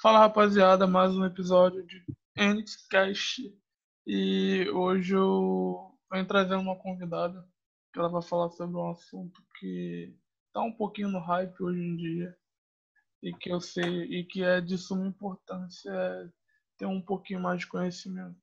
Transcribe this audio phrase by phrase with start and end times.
[0.00, 2.06] Fala rapaziada, mais um episódio de
[2.88, 3.52] Cast
[4.06, 7.44] e hoje eu venho trazendo uma convidada
[7.92, 10.14] que ela vai falar sobre um assunto que
[10.52, 12.38] tá um pouquinho no hype hoje em dia
[13.20, 16.28] e que eu sei e que é de suma importância é
[16.76, 18.38] ter um pouquinho mais de conhecimento,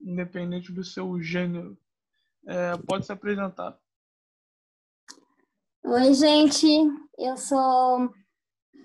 [0.00, 1.76] independente do seu gênero.
[2.46, 3.76] É, pode se apresentar.
[5.82, 6.68] Oi, gente,
[7.18, 8.14] eu sou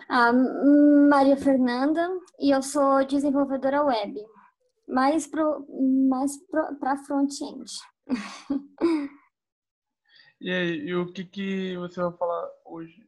[0.07, 2.07] a Maria Fernanda
[2.39, 4.15] e eu sou desenvolvedora web,
[4.87, 5.43] mais para
[6.09, 6.31] mais
[7.05, 7.65] front-end.
[10.41, 13.05] E aí, e o que, que você vai falar hoje?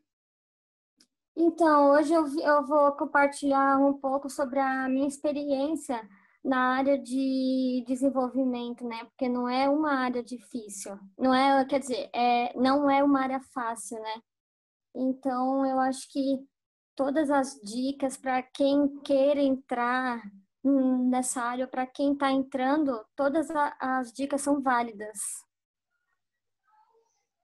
[1.33, 6.05] Então, hoje eu, eu vou compartilhar um pouco sobre a minha experiência
[6.43, 9.05] na área de desenvolvimento, né?
[9.05, 13.39] Porque não é uma área difícil, não é, quer dizer, é, não é uma área
[13.53, 14.21] fácil, né?
[14.93, 16.45] Então, eu acho que
[16.95, 20.21] todas as dicas para quem queira entrar
[20.63, 23.47] nessa área, para quem está entrando, todas
[23.79, 25.17] as dicas são válidas.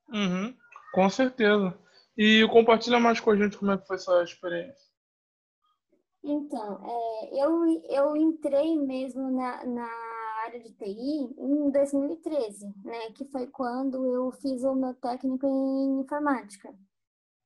[0.10, 0.56] Uhum,
[0.94, 1.78] com certeza.
[2.18, 4.88] E compartilha mais com a gente como é que foi essa experiência.
[6.24, 9.90] Então, é, eu, eu entrei mesmo na, na
[10.46, 13.12] área de TI em 2013, né?
[13.16, 16.74] Que foi quando eu fiz o meu técnico em informática.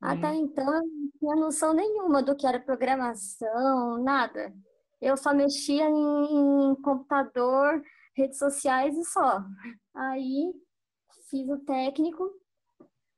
[0.02, 0.10] Uhum.
[0.10, 4.54] Até então, eu não tinha noção nenhuma do que era programação, nada.
[5.00, 7.82] Eu só mexia em, em computador,
[8.16, 9.44] redes sociais e só.
[9.94, 10.54] Aí,
[11.30, 12.32] fiz o técnico,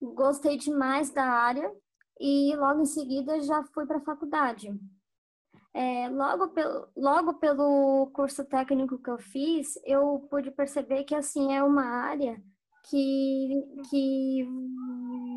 [0.02, 1.72] gostei demais da área
[2.20, 4.70] e logo em seguida já fui para a faculdade.
[5.74, 11.56] É, logo, pelo, logo pelo curso técnico que eu fiz, eu pude perceber que assim
[11.56, 12.40] é uma área
[12.84, 14.48] que, que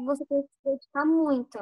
[0.06, 1.58] você tem que se dedicar muito.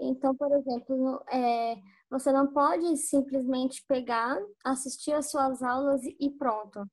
[0.00, 1.76] Então, por exemplo, é,
[2.10, 6.84] você não pode simplesmente pegar, assistir às suas aulas e pronto.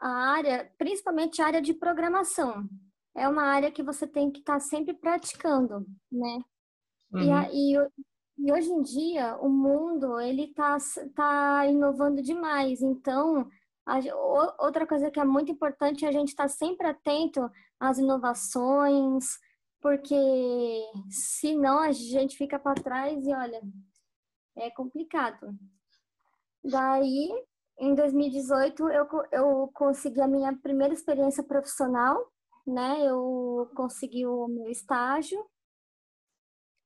[0.00, 2.68] A área, principalmente a área de programação,
[3.14, 6.40] é uma área que você tem que estar tá sempre praticando, né?
[7.12, 7.20] Uhum.
[7.20, 7.74] E, a, e,
[8.38, 10.78] e hoje em dia, o mundo, ele está
[11.14, 12.80] tá inovando demais.
[12.80, 13.48] Então,
[13.86, 13.98] a,
[14.58, 19.24] outra coisa que é muito importante é a gente estar tá sempre atento às inovações,
[19.82, 20.14] porque
[21.10, 23.60] senão a gente fica para trás e, olha,
[24.56, 25.58] é complicado.
[26.64, 27.28] Daí,
[27.78, 32.32] em 2018, eu, eu consegui a minha primeira experiência profissional,
[32.64, 33.04] né?
[33.04, 35.44] Eu consegui o meu estágio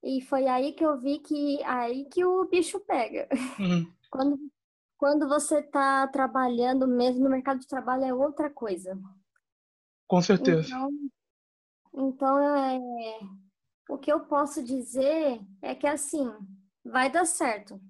[0.03, 3.29] e foi aí que eu vi que aí que o bicho pega.
[3.61, 3.93] Uhum.
[4.09, 4.39] Quando,
[4.97, 8.99] quando você está trabalhando mesmo no mercado de trabalho é outra coisa.
[10.07, 10.69] Com certeza.
[10.69, 10.89] Então,
[11.97, 12.79] então é,
[13.89, 16.31] o que eu posso dizer é que assim,
[16.85, 17.81] vai dar certo.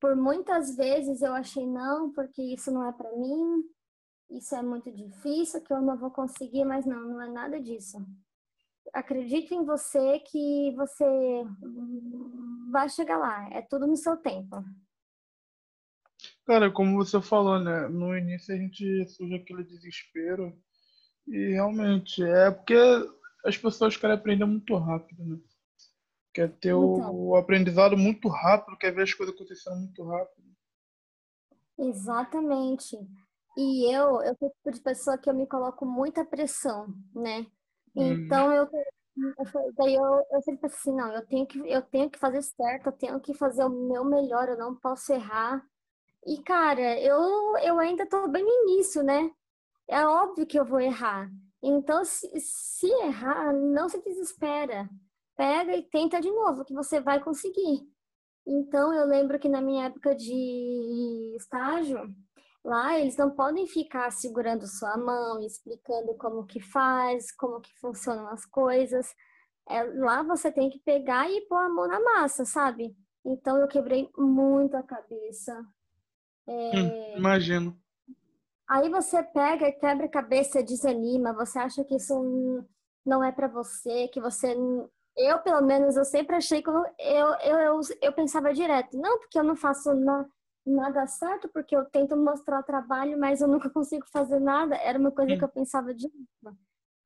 [0.00, 3.62] Por muitas vezes eu achei não, porque isso não é para mim,
[4.30, 7.98] isso é muito difícil, que eu não vou conseguir, mas não, não é nada disso
[8.92, 11.04] acredite em você que você
[12.70, 13.48] vai chegar lá.
[13.52, 14.64] É tudo no seu tempo.
[16.46, 17.88] Cara, como você falou, né?
[17.88, 20.56] No início a gente surge aquele desespero.
[21.26, 22.76] E realmente é porque
[23.44, 25.38] as pessoas querem aprender muito rápido, né?
[26.32, 30.44] Quer ter então, o aprendizado muito rápido, quer ver as coisas acontecendo muito rápido.
[31.78, 32.96] Exatamente.
[33.56, 37.46] E eu, eu sou o tipo de pessoa que eu me coloco muita pressão, né?
[37.94, 38.12] Uhum.
[38.12, 38.68] Então eu,
[39.76, 42.86] daí eu, eu sempre penso assim, não, eu tenho, que, eu tenho que fazer certo,
[42.86, 45.64] eu tenho que fazer o meu melhor, eu não posso errar.
[46.26, 47.20] E, cara, eu,
[47.58, 49.30] eu ainda tô bem no início, né?
[49.86, 51.30] É óbvio que eu vou errar.
[51.64, 54.88] Então, se, se errar, não se desespera.
[55.36, 57.80] Pega e tenta de novo, que você vai conseguir.
[58.46, 62.14] Então, eu lembro que na minha época de estágio,
[62.64, 68.26] Lá eles não podem ficar segurando sua mão, explicando como que faz, como que funcionam
[68.28, 69.14] as coisas.
[69.68, 72.96] É, lá você tem que pegar e pôr a mão na massa, sabe?
[73.22, 75.62] Então eu quebrei muito a cabeça.
[76.46, 76.78] É...
[76.78, 77.78] Hum, imagino.
[78.68, 82.64] Aí você pega e quebra a cabeça, desanima, você acha que isso
[83.04, 84.56] não é para você, que você
[85.16, 89.38] eu pelo menos eu sempre achei que eu, eu, eu, eu, pensava direto, não, porque
[89.38, 90.28] eu não faço não,
[90.66, 94.74] nada certo porque eu tento mostrar trabalho, mas eu nunca consigo fazer nada.
[94.76, 96.10] Era uma coisa que eu pensava de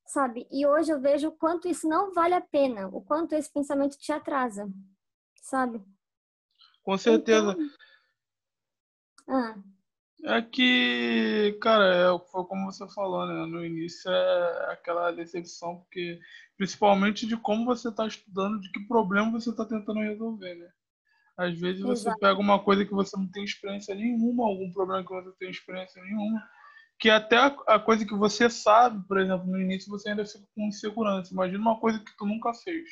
[0.07, 0.49] sabe?
[0.51, 3.99] E hoje eu vejo o quanto isso não vale a pena, o quanto esse pensamento
[3.99, 4.67] te atrasa,
[5.43, 5.83] sabe?
[6.83, 7.51] Com certeza.
[7.51, 7.69] Então...
[9.29, 9.55] Ah.
[10.25, 13.47] É que, cara, é, foi como você falou, né?
[13.47, 16.19] No início é aquela decepção, porque
[16.57, 20.69] principalmente de como você está estudando, de que problema você está tentando resolver, né?
[21.37, 22.19] Às vezes você Exato.
[22.19, 25.51] pega uma coisa que você não tem experiência nenhuma, algum problema que você não tem
[25.51, 26.43] experiência nenhuma,
[26.99, 30.67] que até a, coisa que você sabe, por exemplo, no início você ainda fica com
[30.67, 31.33] insegurança.
[31.33, 32.89] Imagina uma coisa que tu nunca fez.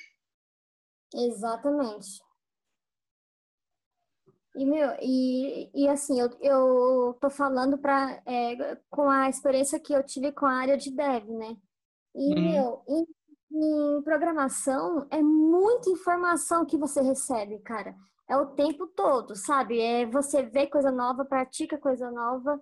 [1.13, 2.21] Exatamente.
[4.57, 9.93] E, meu, e, e assim, eu, eu tô falando pra, é, com a experiência que
[9.93, 11.57] eu tive com a área de dev, né?
[12.15, 12.41] E, uhum.
[12.41, 13.07] meu, em,
[13.53, 17.95] em programação é muita informação que você recebe, cara.
[18.29, 19.79] É o tempo todo, sabe?
[19.79, 22.61] É você vê coisa nova, pratica coisa nova.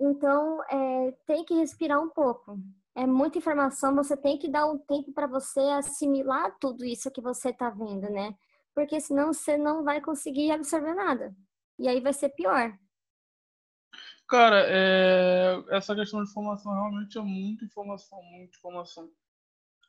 [0.00, 2.58] Então, é, tem que respirar um pouco.
[2.94, 7.20] É muita informação, você tem que dar um tempo para você assimilar tudo isso que
[7.20, 8.34] você está vendo, né?
[8.78, 11.34] Porque senão você não vai conseguir absorver nada.
[11.80, 12.78] E aí vai ser pior.
[14.28, 15.60] Cara, é...
[15.70, 19.10] essa questão de informação realmente é muita informação, muita informação.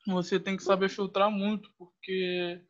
[0.08, 2.60] Você tem que saber filtrar muito, porque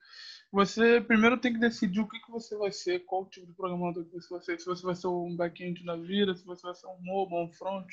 [0.53, 4.05] você primeiro tem que decidir o que, que você vai ser, qual tipo de programador
[4.05, 6.75] que você vai ser, se você vai ser um back-end na vida, se você vai
[6.75, 7.89] ser um mobile, um front,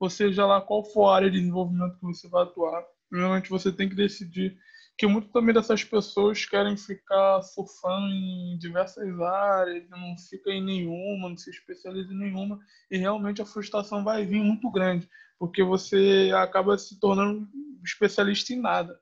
[0.00, 2.82] ou seja lá qual for a área de desenvolvimento que você vai atuar.
[3.10, 4.58] Primeiramente você tem que decidir
[4.98, 11.28] que muito também dessas pessoas querem ficar surfando em diversas áreas, não fica em nenhuma,
[11.28, 12.58] não se especializa em nenhuma,
[12.90, 15.08] e realmente a frustração vai vir muito grande,
[15.38, 17.48] porque você acaba se tornando
[17.84, 19.00] especialista em nada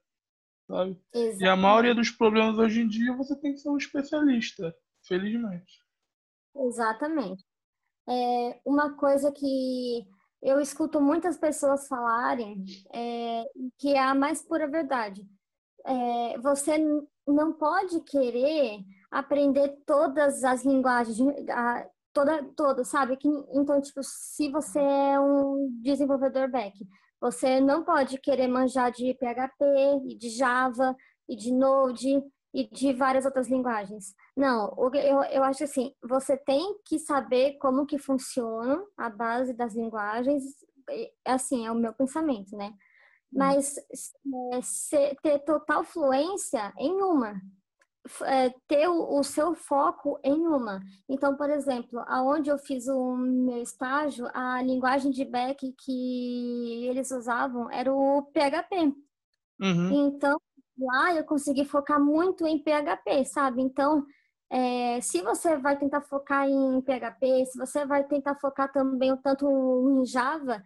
[0.67, 1.01] sabe?
[1.13, 1.43] Exatamente.
[1.43, 4.75] E a maioria dos problemas hoje em dia você tem que ser um especialista,
[5.07, 5.81] felizmente.
[6.55, 7.45] Exatamente.
[8.09, 10.07] É, uma coisa que
[10.43, 13.45] eu escuto muitas pessoas falarem é,
[13.79, 15.27] que é a mais pura verdade.
[15.87, 16.77] É, você
[17.27, 18.81] não pode querer
[19.11, 21.19] aprender todas as linguagens,
[21.51, 23.17] a, toda, toda, sabe?
[23.17, 26.77] Que, então, tipo, se você é um desenvolvedor back,
[27.21, 29.65] você não pode querer manjar de PHP
[30.09, 30.95] e de Java
[31.29, 32.23] e de Node
[32.55, 34.15] e de várias outras linguagens.
[34.37, 39.75] Não, eu, eu acho assim, você tem que saber como que funciona a base das
[39.75, 40.43] linguagens,
[41.25, 42.73] assim, é o meu pensamento, né?
[43.33, 43.77] Mas
[44.93, 47.41] é, ter total fluência em uma,
[48.23, 50.81] é, ter o, o, seu foco em uma.
[51.09, 57.11] Então, por exemplo, aonde eu fiz o meu estágio, a linguagem de back que eles
[57.11, 58.95] usavam era o PHP.
[59.61, 60.09] Uhum.
[60.09, 60.41] Então,
[60.79, 63.63] lá eu consegui focar muito em PHP, sabe?
[63.63, 64.07] Então,
[64.49, 69.17] é, se você vai tentar focar em PHP, se você vai tentar focar também o
[69.17, 69.47] tanto
[70.01, 70.63] em Java,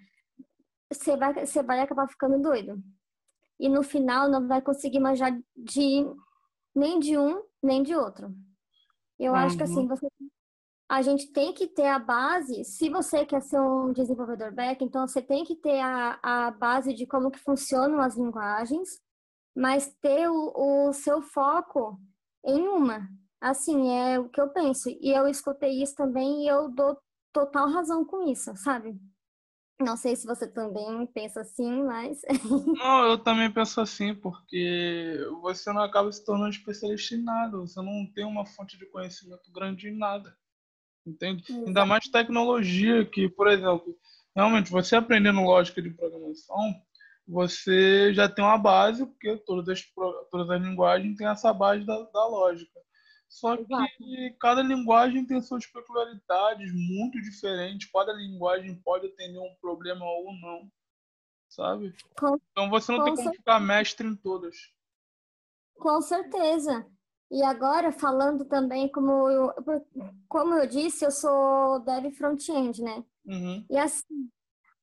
[0.90, 2.82] você vai, você vai acabar ficando doido.
[3.58, 6.06] E no final não vai conseguir manjar de
[6.74, 8.34] nem de um, nem de outro.
[9.18, 9.38] Eu uhum.
[9.38, 9.88] acho que assim, uhum.
[9.88, 10.08] você,
[10.88, 15.06] a gente tem que ter a base, se você quer ser um desenvolvedor back, então
[15.06, 18.88] você tem que ter a, a base de como que funcionam as linguagens,
[19.54, 22.00] mas ter o, o seu foco
[22.44, 23.08] em uma.
[23.40, 24.88] Assim, é o que eu penso.
[24.88, 26.98] E eu escutei isso também e eu dou
[27.32, 28.98] total razão com isso, sabe?
[29.80, 32.20] Não sei se você também pensa assim, mas.
[32.78, 37.80] não, eu também penso assim, porque você não acaba se tornando especialista em nada, você
[37.80, 40.36] não tem uma fonte de conhecimento grande em nada.
[41.06, 41.44] Entende?
[41.48, 41.66] Exato.
[41.66, 43.96] Ainda mais tecnologia, que, por exemplo,
[44.36, 46.74] realmente você aprendendo lógica de programação,
[47.26, 49.82] você já tem uma base, porque todas as,
[50.30, 52.78] todas as linguagens têm essa base da, da lógica.
[53.30, 57.88] Só que cada linguagem tem suas peculiaridades muito diferentes.
[57.90, 60.68] Cada linguagem pode atender um problema ou não,
[61.48, 61.94] sabe?
[62.18, 64.56] Com, então você não tem como ficar mestre em todas.
[65.74, 66.84] Com certeza.
[67.30, 69.54] E agora, falando também, como eu,
[70.28, 73.04] como eu disse, eu sou dev front-end, né?
[73.24, 73.64] Uhum.
[73.70, 74.28] E assim,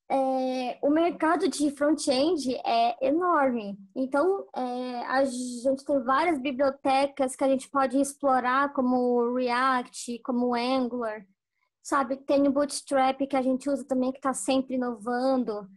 [0.09, 3.77] é, o mercado de front-end é enorme.
[3.93, 10.55] Então, é, a gente tem várias bibliotecas que a gente pode explorar, como React, como
[10.55, 11.25] Angular,
[11.83, 12.17] sabe?
[12.17, 15.67] Tem o Bootstrap que a gente usa também, que está sempre inovando.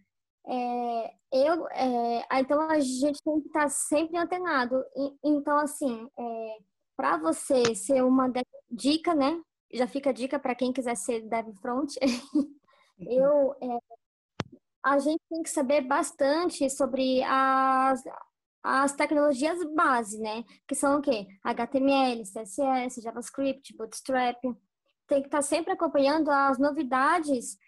[0.46, 4.84] É, eu, é, então, a gente tem que estar tá sempre antenado.
[4.96, 6.58] E, então, assim, é,
[6.96, 8.30] para você ser uma
[8.70, 9.40] dica, né?
[9.72, 11.94] Já fica a dica para quem quiser ser dev front.
[12.98, 13.99] eu é,
[14.82, 18.02] a gente tem que saber bastante sobre as,
[18.62, 20.44] as tecnologias base, né?
[20.66, 21.26] Que são o quê?
[21.44, 24.40] HTML, CSS, JavaScript, Bootstrap.
[25.06, 27.58] Tem que estar sempre acompanhando as novidades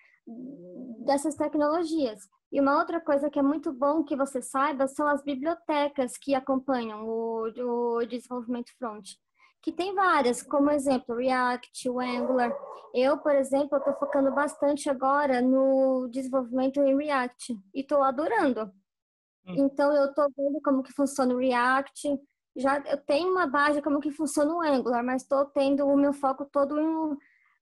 [1.05, 2.21] dessas tecnologias.
[2.51, 6.35] E uma outra coisa que é muito bom que você saiba são as bibliotecas que
[6.35, 9.09] acompanham o, o desenvolvimento front
[9.63, 12.53] que tem várias, como exemplo, React, o Angular.
[12.93, 18.73] Eu, por exemplo, estou focando bastante agora no desenvolvimento em React e estou adorando.
[19.47, 19.55] Hum.
[19.59, 22.21] Então, eu estou vendo como que funciona o React,
[22.57, 26.13] já eu tenho uma base como que funciona o Angular, mas estou tendo o meu
[26.13, 27.17] foco todo em,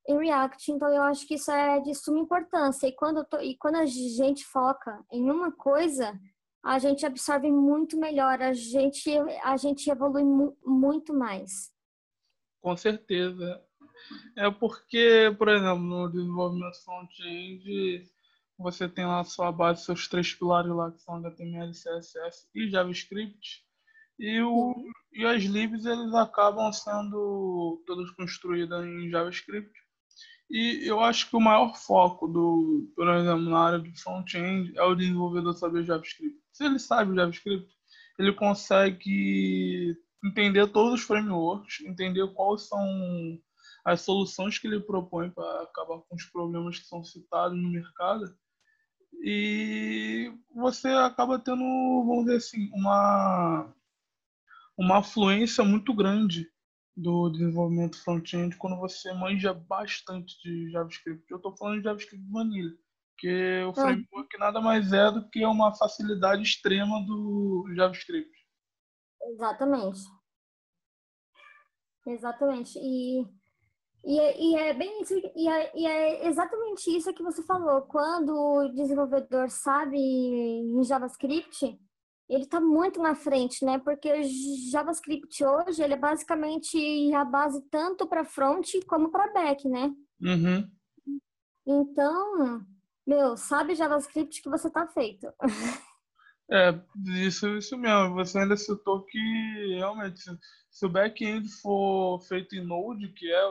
[0.09, 2.87] em React, então eu acho que isso é de suma importância.
[2.87, 6.19] E quando, tô, e quando a gente foca em uma coisa,
[6.63, 9.11] a gente absorve muito melhor, a gente,
[9.45, 11.71] a gente evolui mu muito mais.
[12.61, 13.63] Com certeza.
[14.37, 18.11] É porque, por exemplo, no desenvolvimento front-end,
[18.59, 23.65] você tem lá sua base, seus três pilares lá, que são HTML, CSS e JavaScript.
[24.19, 24.75] E, o,
[25.13, 29.73] e as libs, eles acabam sendo todas construídas em JavaScript.
[30.51, 34.83] E eu acho que o maior foco do, por exemplo, na área do front-end é
[34.83, 36.39] o desenvolvedor saber JavaScript.
[36.53, 37.73] Se ele sabe JavaScript,
[38.19, 43.41] ele consegue entender todos os frameworks, entender quais são
[43.85, 48.35] as soluções que ele propõe para acabar com os problemas que são citados no mercado.
[49.23, 51.63] E você acaba tendo,
[52.07, 53.75] vamos dizer assim, uma,
[54.77, 56.49] uma afluência muito grande
[56.97, 61.25] do desenvolvimento front-end quando você manja bastante de JavaScript.
[61.31, 62.73] Eu estou falando de JavaScript Vanilla,
[63.19, 68.40] que o framework nada mais é do que uma facilidade extrema do JavaScript.
[69.23, 70.01] Exatamente.
[72.07, 72.79] Exatamente.
[72.79, 73.25] E
[74.05, 77.83] e, é, e é bem isso, e é, e é, exatamente isso que você falou.
[77.83, 81.79] Quando o desenvolvedor sabe em JavaScript,
[82.29, 83.79] ele está muito na frente, né?
[83.79, 84.23] Porque
[84.71, 89.93] JavaScript hoje ele é basicamente a base tanto para front como para back, né?
[90.21, 90.71] Uhum.
[91.67, 92.65] Então,
[93.07, 95.27] meu, sabe JavaScript que você está feito.
[96.51, 96.75] É,
[97.25, 98.15] isso, isso mesmo.
[98.15, 100.21] Você ainda citou que realmente
[100.71, 103.43] se o back-end for feito em Node, que é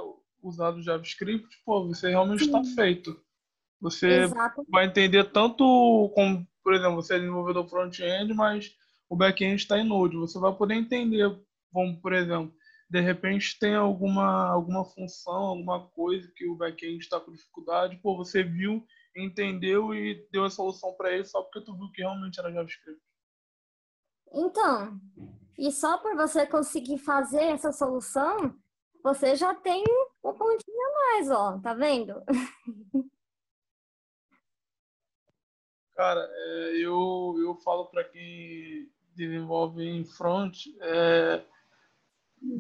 [0.42, 3.20] usado JavaScript, pô, você realmente está feito.
[3.82, 4.66] Você Exato.
[4.70, 8.74] vai entender tanto como, por exemplo, você é desenvolvedor front-end, mas
[9.10, 10.18] o back-end está em Node.
[10.18, 11.34] Você vai poder entender,
[11.72, 12.54] como, por exemplo,
[12.90, 18.18] de repente tem alguma, alguma função, alguma coisa que o back-end está com dificuldade, pô,
[18.18, 18.84] você viu,
[19.16, 23.02] entendeu e deu a solução para ele só porque tu viu que realmente era JavaScript.
[24.32, 25.00] Então,
[25.58, 28.56] e só por você conseguir fazer essa solução,
[29.04, 29.84] você já tem
[30.24, 32.22] um pontinho a mais, ó, tá vendo?
[35.96, 41.44] Cara, é, eu, eu falo para quem desenvolve em front, é,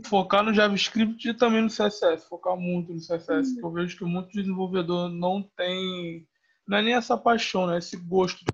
[0.05, 3.59] focar no JavaScript e também no CSS, focar muito no CSS, uhum.
[3.63, 6.27] eu vejo que muito desenvolvedor não tem,
[6.69, 8.53] não é nem essa paixão, né, esse gosto do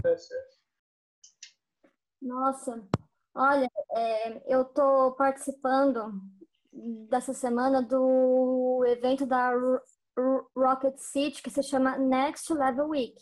[0.00, 0.56] CSS.
[2.22, 2.88] Nossa,
[3.34, 6.12] olha, é, eu tô participando
[7.08, 9.50] dessa semana do evento da
[10.56, 13.20] Rocket City que se chama Next Level Week.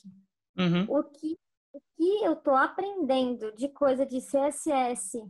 [0.58, 0.84] Uhum.
[0.90, 1.38] O, que,
[1.72, 5.24] o que eu tô aprendendo de coisa de CSS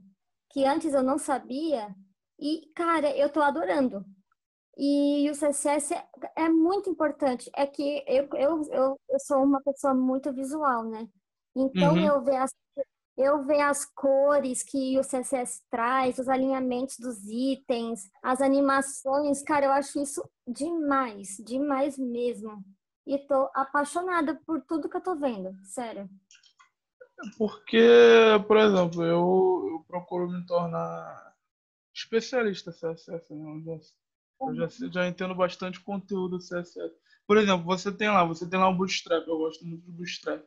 [0.51, 1.95] que antes eu não sabia
[2.39, 4.05] e, cara, eu tô adorando.
[4.77, 7.51] E o CSS é, é muito importante.
[7.55, 11.09] É que eu, eu, eu, eu sou uma pessoa muito visual, né?
[11.57, 12.01] Então, uhum.
[12.01, 12.53] eu ver as
[13.17, 19.67] eu ver as cores que o CSS traz, os alinhamentos dos itens, as animações, cara,
[19.67, 22.65] eu acho isso demais, demais mesmo.
[23.07, 26.09] E tô apaixonada por tudo que eu tô vendo, sério.
[27.39, 27.87] Porque,
[28.49, 31.35] por exemplo, eu, eu procuro me tornar
[31.95, 33.81] especialista em CSS, né?
[34.41, 36.93] Eu já, já, entendo bastante conteúdo CSS.
[37.27, 40.43] Por exemplo, você tem lá, você tem lá o Bootstrap, eu gosto muito do Bootstrap.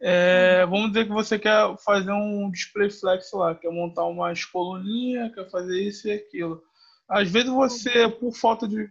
[0.00, 0.70] É, uhum.
[0.70, 5.48] vamos dizer que você quer fazer um display flex lá, quer montar umas coluninhas, quer
[5.50, 6.62] fazer isso e aquilo.
[7.08, 8.90] Às vezes você, por falta de.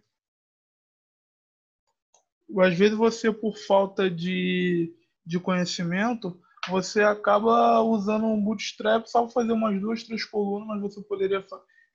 [2.60, 6.40] Às vezes você, por falta de, de conhecimento,
[6.70, 11.44] você acaba usando um bootstrap só para fazer umas duas, três colunas, mas você poderia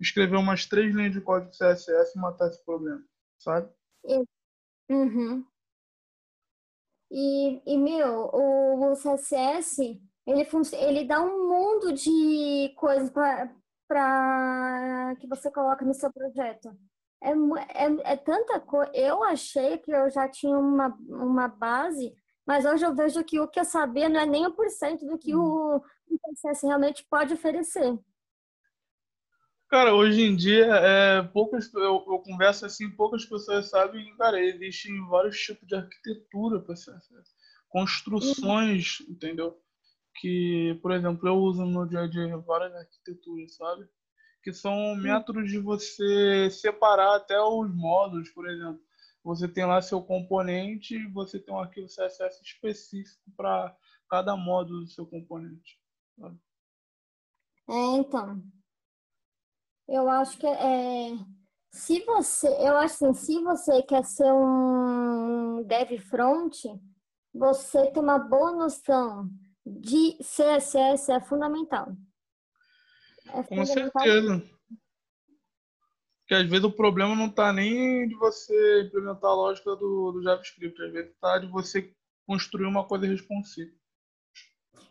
[0.00, 3.02] escrever umas três linhas de código CSS e matar esse problema,
[3.38, 3.71] sabe?
[4.88, 5.45] Uhum.
[7.11, 15.26] E, e meu, o, o CSS, ele, ele dá um mundo de coisas para que
[15.26, 16.71] você coloca no seu projeto.
[17.23, 18.90] É, é, é tanta coisa.
[18.95, 22.14] Eu achei que eu já tinha uma, uma base,
[22.47, 25.04] mas hoje eu vejo que o que eu sabia não é nem um por cento
[25.04, 27.99] do que o, o CSS realmente pode oferecer.
[29.70, 35.00] Cara, hoje em dia, é, poucas, eu, eu converso assim, poucas pessoas sabem, cara, existem
[35.06, 37.32] vários tipos de arquitetura para CSS.
[37.68, 39.12] Construções, uhum.
[39.12, 39.62] entendeu?
[40.20, 43.88] Que, por exemplo, eu uso no dia a dia várias arquiteturas, sabe?
[44.42, 44.96] Que são uhum.
[44.96, 48.82] métodos de você separar até os módulos, por exemplo.
[49.22, 53.76] Você tem lá seu componente e você tem um arquivo CSS específico para
[54.10, 55.78] cada módulo do seu componente.
[56.18, 56.36] Sabe?
[57.68, 58.42] É, então.
[59.90, 61.18] Eu acho que é,
[61.73, 66.54] se você, eu acho assim, se você quer ser um dev front,
[67.35, 69.28] você ter uma boa noção
[69.66, 71.92] de CSS é fundamental.
[73.26, 73.90] É fundamental.
[73.92, 74.50] Com certeza.
[76.20, 80.23] Porque às vezes o problema não está nem de você implementar a lógica do, do
[80.23, 81.92] JavaScript, às vezes está de você
[82.28, 83.73] construir uma coisa responsiva.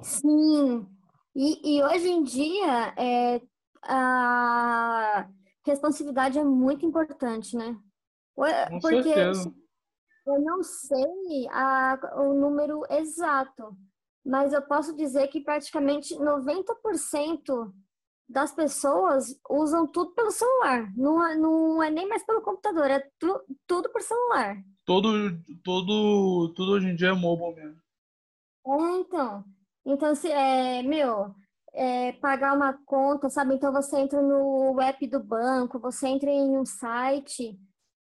[0.01, 0.86] Sim.
[1.34, 3.41] E, e hoje em dia, é,
[3.83, 5.29] a
[5.65, 7.77] responsividade é muito importante, né?
[8.36, 9.53] Com Porque certeza.
[10.25, 13.75] eu não sei a, o número exato,
[14.25, 17.74] mas eu posso dizer que praticamente 90%
[18.29, 20.89] das pessoas usam tudo pelo celular.
[20.95, 24.63] Não, é, não é nem mais pelo computador, é tu, tudo por celular.
[24.86, 25.09] Todo,
[25.63, 27.81] todo, tudo hoje em dia é mobile mesmo.
[28.67, 29.43] É, então.
[29.86, 31.33] Então, se, é, meu,
[31.74, 33.56] é, pagar uma conta, sabe?
[33.56, 37.60] Então, você entra no app do banco, você entra em um site,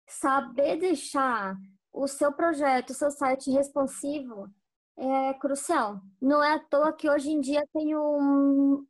[0.07, 1.55] saber deixar
[1.91, 4.49] o seu projeto, o seu site responsivo
[4.97, 6.01] é crucial.
[6.21, 8.85] Não é à toa que hoje em dia tem um,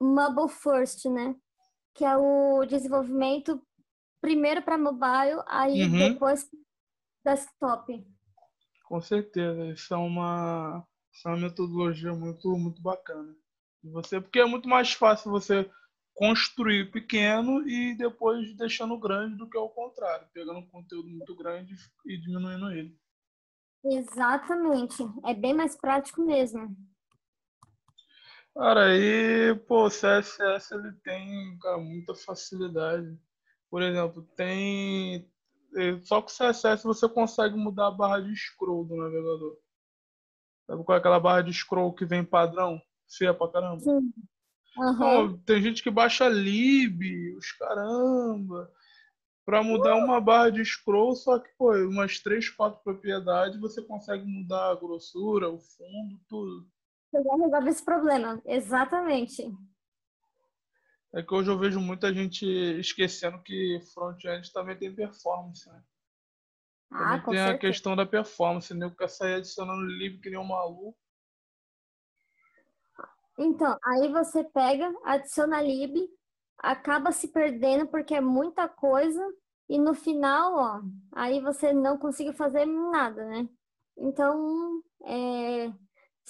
[0.00, 1.34] Mobile First, né?
[1.94, 3.60] Que é o desenvolvimento
[4.20, 6.12] primeiro para mobile, aí uhum.
[6.12, 6.48] depois
[7.24, 8.04] desktop.
[8.84, 13.34] Com certeza, isso é uma, isso é uma metodologia muito, muito bacana.
[13.84, 15.70] Você, porque é muito mais fácil você
[16.14, 21.76] construir pequeno e depois deixando grande do que ao contrário, pegando um conteúdo muito grande
[22.04, 22.98] e diminuindo ele.
[23.84, 26.76] Exatamente, é bem mais prático mesmo.
[28.52, 33.16] Cara, aí, pô, o CSS ele tem, cara, muita facilidade.
[33.70, 35.30] Por exemplo, tem.
[35.76, 39.56] É, só com o CSS você consegue mudar a barra de scroll do navegador.
[40.66, 42.82] Sabe qual é aquela barra de scroll que vem padrão?
[43.08, 43.80] Feia pra caramba.
[43.80, 44.12] Sim.
[44.76, 45.38] Uhum.
[45.38, 48.70] Tem gente que baixa lib, os caramba,
[49.44, 54.24] para mudar uma barra de scroll, só que, pô, umas três, quatro propriedades você consegue
[54.24, 56.68] mudar a grossura, o fundo, tudo.
[57.10, 59.50] Você já resolve esse problema, exatamente.
[61.14, 62.44] É que hoje eu vejo muita gente
[62.78, 65.82] esquecendo que front-end também tem performance, né?
[66.90, 67.50] Ah, tem certeza.
[67.50, 68.86] a questão da performance, né?
[68.86, 70.98] O quer sair adicionando lib que nem um maluco.
[73.38, 76.08] Então, aí você pega, adiciona lib,
[76.58, 79.24] acaba se perdendo porque é muita coisa
[79.68, 83.48] e no final, ó, aí você não consegue fazer nada, né?
[83.96, 85.72] Então, é,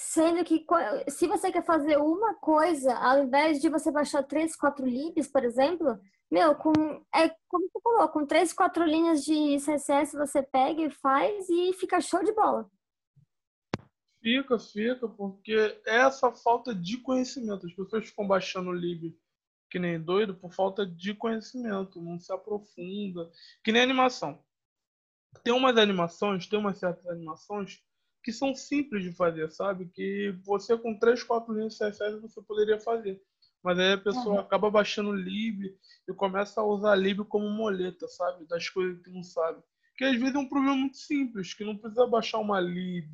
[0.01, 0.65] Sendo que
[1.09, 5.45] se você quer fazer uma coisa, ao invés de você baixar três, quatro libs, por
[5.45, 5.99] exemplo,
[6.31, 6.73] meu, com,
[7.13, 11.73] é como você falou, com três, quatro linhas de CSS você pega e faz e
[11.73, 12.71] fica show de bola.
[14.21, 15.53] Fica, fica, porque
[15.87, 17.67] é essa falta de conhecimento.
[17.67, 19.15] As pessoas ficam baixando o lib
[19.71, 23.31] que nem doido por falta de conhecimento, não se aprofunda.
[23.63, 24.43] Que nem animação.
[25.45, 27.83] Tem umas animações, tem umas certas animações
[28.23, 29.89] que são simples de fazer, sabe?
[29.95, 33.23] Que você com três, quatro linhas de CSS você poderia fazer.
[33.63, 34.41] Mas aí a pessoa uhum.
[34.41, 35.65] acaba baixando o lib
[36.09, 38.47] e começa a usar lib como moleta, sabe?
[38.47, 39.63] Das coisas que não sabe.
[39.97, 43.11] Que às vezes é um problema muito simples, que não precisa baixar uma lib.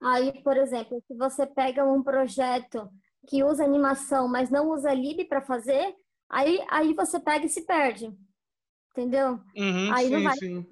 [0.00, 2.88] Aí, por exemplo, se você pega um projeto
[3.26, 5.94] que usa animação, mas não usa lib para fazer,
[6.28, 8.12] aí, aí você pega e se perde.
[8.92, 9.40] Entendeu?
[9.56, 10.36] Uhum, aí sim, não vai.
[10.36, 10.66] Sim.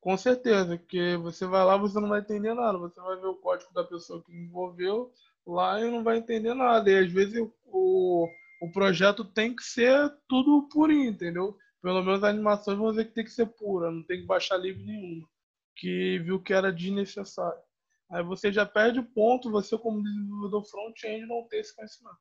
[0.00, 2.76] Com certeza, que você vai lá, você não vai entender nada.
[2.76, 5.10] Você vai ver o código da pessoa que envolveu
[5.46, 6.90] lá e não vai entender nada.
[6.90, 8.28] E às vezes o,
[8.60, 11.56] o projeto tem que ser tudo purinho, entendeu?
[11.80, 14.56] Pelo menos as animações vão dizer que tem que ser pura, não tem que baixar
[14.56, 15.26] livre nenhuma.
[15.76, 17.62] Que viu que era desnecessário.
[18.10, 22.18] Aí você já perde o ponto, você como desenvolvedor front-end não ter esse conhecimento.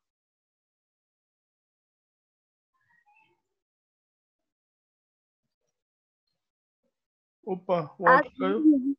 [7.45, 8.97] Opa, o áudio caiu.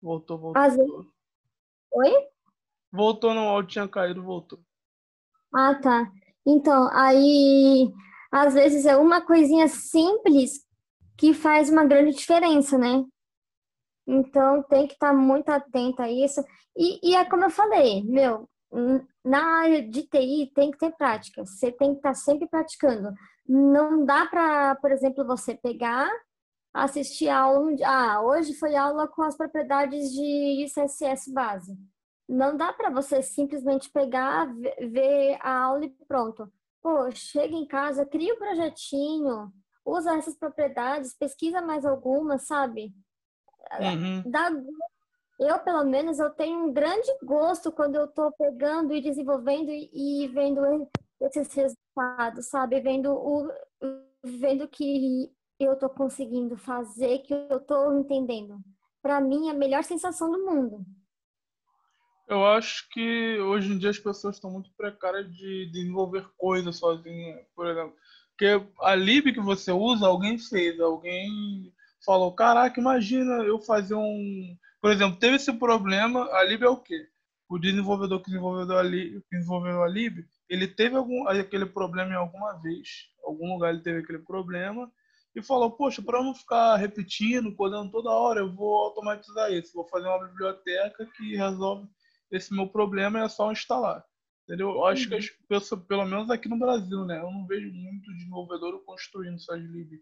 [0.00, 0.62] Voltou, voltou.
[0.62, 0.92] Às vezes...
[1.92, 2.28] Oi?
[2.90, 4.58] Voltou, não, o áudio tinha caído, voltou.
[5.54, 6.10] Ah, tá.
[6.46, 7.92] Então, aí,
[8.32, 10.66] às vezes é uma coisinha simples
[11.16, 13.04] que faz uma grande diferença, né?
[14.10, 16.42] Então, tem que estar muito atento a isso.
[16.74, 18.48] E, e é como eu falei, meu,
[19.22, 21.44] na área de TI tem que ter prática.
[21.44, 23.12] Você tem que estar sempre praticando.
[23.46, 26.10] Não dá para, por exemplo, você pegar
[26.72, 27.70] assistir a aula.
[27.84, 31.76] Ah, hoje foi aula com as propriedades de CSS base.
[32.28, 34.46] Não dá para você simplesmente pegar,
[34.90, 36.50] ver a aula e pronto.
[36.82, 39.52] Pô, chega em casa, cria um projetinho,
[39.84, 42.94] usa essas propriedades, pesquisa mais algumas, sabe?
[43.80, 44.22] Uhum.
[44.26, 44.50] Dá,
[45.38, 50.24] eu, pelo menos, eu tenho um grande gosto quando eu estou pegando e desenvolvendo e,
[50.24, 50.60] e vendo
[51.20, 52.80] esses resultados, sabe?
[52.80, 53.48] Vendo o
[54.24, 58.58] vendo que eu tô conseguindo fazer, que eu tô entendendo.
[59.00, 60.84] Para mim, é a melhor sensação do mundo.
[62.26, 67.46] Eu acho que hoje em dia as pessoas estão muito precárias de desenvolver coisas sozinhas,
[67.54, 67.94] por exemplo.
[68.30, 71.72] Porque a lib que você usa, alguém fez, alguém
[72.08, 74.56] falou, caraca, imagina eu fazer um.
[74.80, 77.06] Por exemplo, teve esse problema, a lib é o quê?
[77.50, 82.12] O desenvolvedor que desenvolveu a lib, que desenvolveu a lib ele teve algum, aquele problema
[82.12, 84.90] em alguma vez, algum lugar ele teve aquele problema,
[85.34, 89.86] e falou, poxa, para não ficar repetindo, codando toda hora, eu vou automatizar isso, vou
[89.88, 91.86] fazer uma biblioteca que resolve
[92.30, 94.02] esse meu problema, é só instalar.
[94.44, 94.70] Entendeu?
[94.70, 95.10] Eu acho uhum.
[95.10, 97.18] que as pessoas, pelo menos aqui no Brasil, né?
[97.18, 100.00] Eu não vejo muito desenvolvedor construindo suas lib.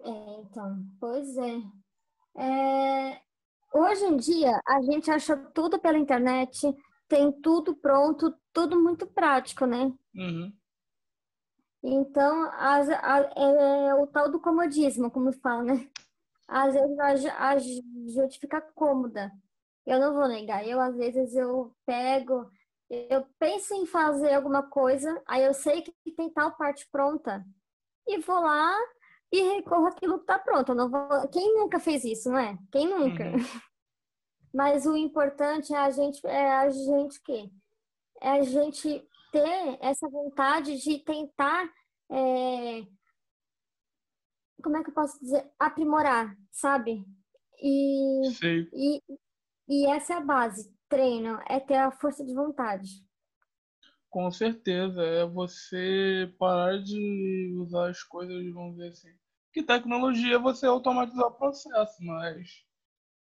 [0.00, 2.42] É, então, pois é.
[2.42, 3.20] é.
[3.74, 6.74] Hoje em dia, a gente acha tudo pela internet,
[7.08, 9.92] tem tudo pronto, tudo muito prático, né?
[10.14, 10.52] Uhum.
[11.82, 15.90] Então, as, a, é o tal do comodismo, como fala, né?
[16.48, 19.30] Às vezes a, a gente fica cômoda.
[19.84, 20.66] Eu não vou negar.
[20.66, 22.50] Eu, às vezes, eu pego,
[22.88, 27.44] eu penso em fazer alguma coisa, aí eu sei que tem tal parte pronta.
[28.06, 28.76] E vou lá
[29.38, 30.74] e recorro àquilo que está pronto.
[30.74, 31.28] Vou...
[31.28, 32.58] Quem nunca fez isso, não é?
[32.70, 33.24] Quem nunca?
[33.24, 33.36] Uhum.
[34.54, 37.50] Mas o importante é a gente, é a gente que
[38.22, 41.68] é a gente ter essa vontade de tentar
[42.10, 42.86] é,
[44.62, 47.04] como é que eu posso dizer aprimorar, sabe?
[47.60, 48.66] E, Sim.
[48.72, 49.02] e
[49.68, 50.72] e essa é a base.
[50.88, 53.04] Treino é ter a força de vontade.
[54.08, 59.14] Com certeza, é você parar de usar as coisas, vamos dizer assim.
[59.56, 62.62] Que tecnologia é você automatizar o processo, mas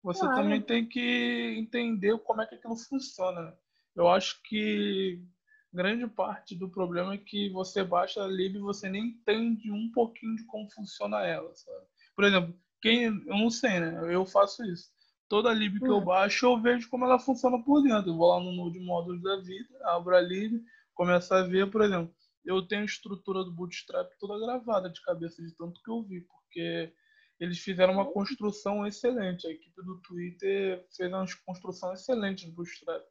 [0.03, 0.35] você claro.
[0.35, 3.57] também tem que entender como é que aquilo funciona.
[3.97, 5.25] Eu acho que
[5.73, 9.91] grande parte do problema é que você baixa a lib e você nem entende um
[9.93, 11.87] pouquinho de como funciona ela, sabe?
[12.15, 14.15] Por exemplo, quem eu não sei, né?
[14.15, 14.91] Eu faço isso
[15.27, 16.05] toda lib que eu hum.
[16.05, 18.11] baixo, eu vejo como ela funciona por dentro.
[18.11, 21.81] Eu vou lá no Node Modules da vida, abro a lib, começo a ver, por
[21.81, 22.13] exemplo,
[22.45, 26.23] eu tenho a estrutura do Bootstrap toda gravada de cabeça de tanto que eu vi,
[26.23, 26.93] porque
[27.39, 29.47] eles fizeram uma construção excelente.
[29.47, 33.03] A equipe do Twitter fez uma construção excelente do Bootstrap.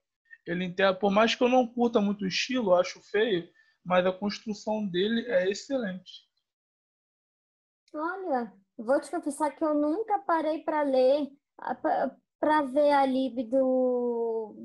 [0.46, 3.50] Ele por mais que eu não curta muito o estilo, acho feio,
[3.84, 6.28] mas a construção dele é excelente.
[7.94, 11.30] Olha, vou te confessar que eu nunca parei para ler
[12.40, 14.56] para ver a lib do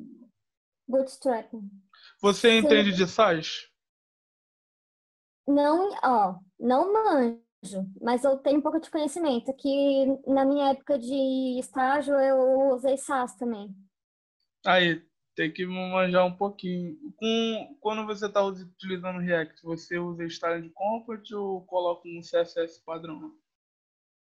[0.87, 1.51] Bootstrap.
[2.21, 3.69] Você entende de SAS?
[5.47, 9.55] Não, ó, não manjo, mas eu tenho um pouco de conhecimento.
[9.55, 13.75] Que na minha época de estágio eu usei SAS também.
[14.67, 15.03] Aí,
[15.35, 16.97] tem que manjar um pouquinho.
[17.17, 23.35] Com, quando você está utilizando React, você usa Style Component ou coloca um CSS padrão?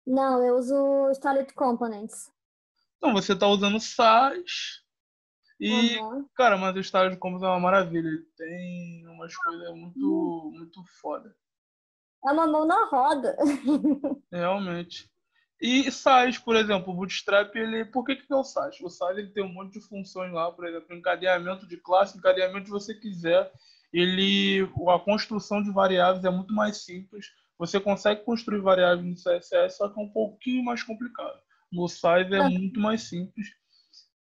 [0.06, 2.32] Não, eu uso Styled Components.
[2.97, 4.82] Então, você tá usando SAS.
[5.65, 6.28] E, uhum.
[6.36, 8.06] cara, mas o estágio de combos é uma maravilha.
[8.06, 10.52] Ele tem umas coisas muito, uhum.
[10.52, 11.34] muito foda.
[12.26, 13.38] É uma mão na roda.
[14.30, 15.10] Realmente.
[15.62, 17.86] E SAS, por exemplo, o Bootstrap, ele.
[17.86, 18.78] Por que, que é o SAS?
[18.82, 22.65] O SAS ele tem um monte de funções lá, por exemplo, encadeamento de classe, encadeamento
[22.65, 23.49] que você quiser.
[23.93, 24.69] Ele.
[24.89, 27.28] A construção de variáveis é muito mais simples.
[27.58, 31.39] Você consegue construir variáveis no CSS, só que é um pouquinho mais complicado.
[31.71, 33.47] No Size é muito mais simples.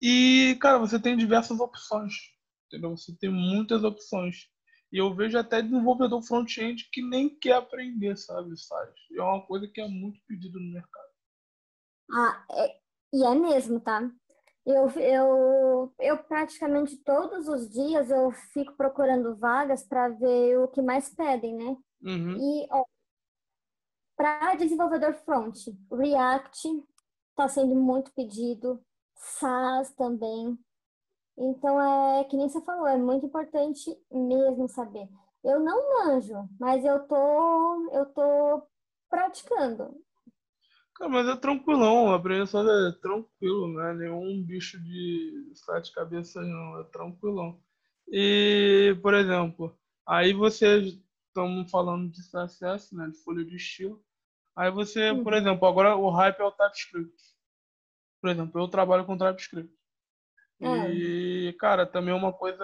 [0.02, 2.14] E, cara, você tem diversas opções.
[2.68, 2.96] Entendeu?
[2.96, 4.50] Você tem muitas opções.
[4.92, 9.18] E eu vejo até desenvolvedor front-end que nem quer aprender, sabe, Size.
[9.18, 11.12] É uma coisa que é muito pedido no mercado.
[12.12, 12.78] Ah, é,
[13.14, 14.10] e é mesmo, tá?
[14.66, 20.82] Eu, eu, eu praticamente todos os dias eu fico procurando vagas para ver o que
[20.82, 21.78] mais pedem, né?
[22.02, 22.38] Uhum.
[22.38, 22.68] E
[24.16, 25.58] para desenvolvedor front,
[25.92, 26.68] React,
[27.32, 28.84] está sendo muito pedido,
[29.22, 30.58] SAS também.
[31.38, 35.08] Então, é que nem você falou, é muito importante mesmo saber.
[35.44, 38.64] Eu não manjo, mas eu tô, eu tô
[39.10, 39.96] praticando.
[41.00, 43.94] Mas é tranquilão, aprender só é tranquilo, né?
[43.94, 47.60] Nenhum bicho de sete cabeças não, é tranquilão.
[48.08, 53.08] E, por exemplo, aí vocês estão falando de CSS, né?
[53.08, 54.04] De folha de estilo.
[54.56, 55.40] Aí você, por uhum.
[55.40, 57.31] exemplo, agora o hype é o TypeScript.
[58.22, 59.74] Por exemplo, eu trabalho com TypeScript.
[60.62, 60.94] É.
[60.94, 62.64] E, cara, também é uma coisa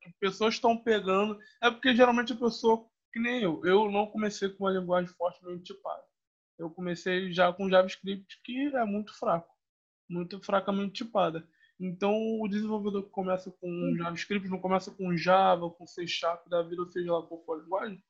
[0.00, 1.38] que pessoas estão pegando.
[1.62, 5.74] É porque geralmente a pessoa, que nem eu, eu não comecei com uma linguagem fortemente
[5.74, 6.02] tipada.
[6.58, 9.54] Eu comecei já com JavaScript, que é muito fraco,
[10.10, 11.46] muito fracamente tipada.
[11.78, 16.62] Então, o desenvolvedor que começa com JavaScript, não começa com Java, com C Sharp da
[16.62, 18.02] vida, ou seja lá qual for a linguagem,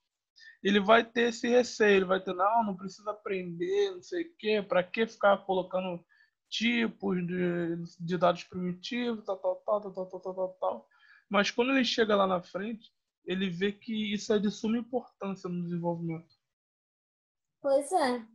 [0.63, 4.37] ele vai ter esse receio, ele vai ter, não, não precisa aprender, não sei o
[4.39, 6.05] quê, para que ficar colocando
[6.49, 10.89] tipos de, de dados primitivos, tal, tal, tal, tal, tal, tal, tal, tal.
[11.29, 12.93] Mas quando ele chega lá na frente,
[13.25, 16.35] ele vê que isso é de suma importância no desenvolvimento.
[17.61, 18.27] Pois é,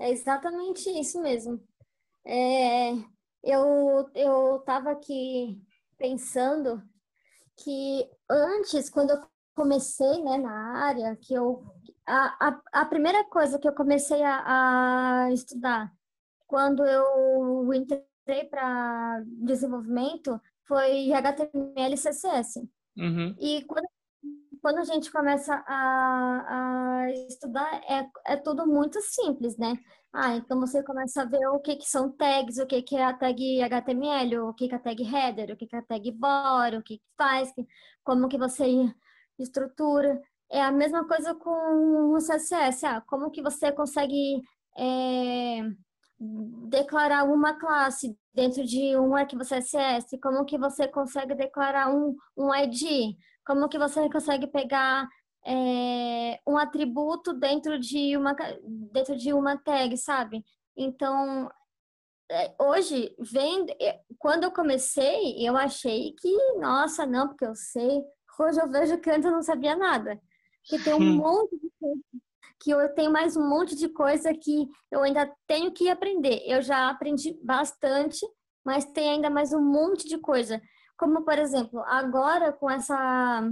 [0.00, 1.62] é exatamente isso mesmo.
[2.24, 2.90] É,
[3.44, 5.62] eu eu estava aqui
[5.96, 6.82] pensando
[7.56, 9.22] que antes, quando eu
[9.54, 11.64] comecei né, na área, que eu
[12.04, 15.92] a, a, a primeira coisa que eu comecei a, a estudar
[16.46, 22.68] quando eu entrei para desenvolvimento foi HTML e CSS.
[22.96, 23.34] Uhum.
[23.38, 23.86] E quando,
[24.60, 29.78] quando a gente começa a, a estudar, é, é tudo muito simples, né?
[30.12, 33.04] Ah, então você começa a ver o que, que são tags, o que, que é
[33.04, 35.82] a tag HTML, o que, que é a tag header, o que, que é a
[35.82, 37.52] tag body, o que, que faz,
[38.02, 38.64] como que você
[39.38, 40.20] estrutura.
[40.50, 42.86] É a mesma coisa com o CSS.
[42.86, 44.40] Ah, como que você consegue
[44.76, 45.60] é,
[46.18, 50.18] declarar uma classe dentro de um arquivo CSS?
[50.20, 53.16] Como que você consegue declarar um, um ID?
[53.44, 55.08] Como que você consegue pegar
[55.46, 58.34] é, um atributo dentro de uma
[58.92, 60.44] dentro de uma tag, sabe?
[60.76, 61.50] Então,
[62.30, 63.72] é, hoje, vendo,
[64.18, 68.02] quando eu comecei, eu achei que, nossa, não, porque eu sei.
[68.38, 70.20] Hoje eu vejo que antes eu não sabia nada.
[70.64, 71.16] Que tem um hum.
[71.16, 72.02] monte de coisa
[72.60, 76.42] que eu tenho mais um monte de coisa que eu ainda tenho que aprender.
[76.46, 78.26] Eu já aprendi bastante,
[78.64, 80.60] mas tem ainda mais um monte de coisa.
[80.96, 83.42] Como, por exemplo, agora com essa,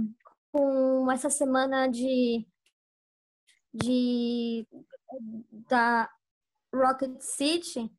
[0.51, 2.45] com essa semana de,
[3.73, 4.67] de
[5.69, 6.09] da
[6.73, 7.91] Rocket City,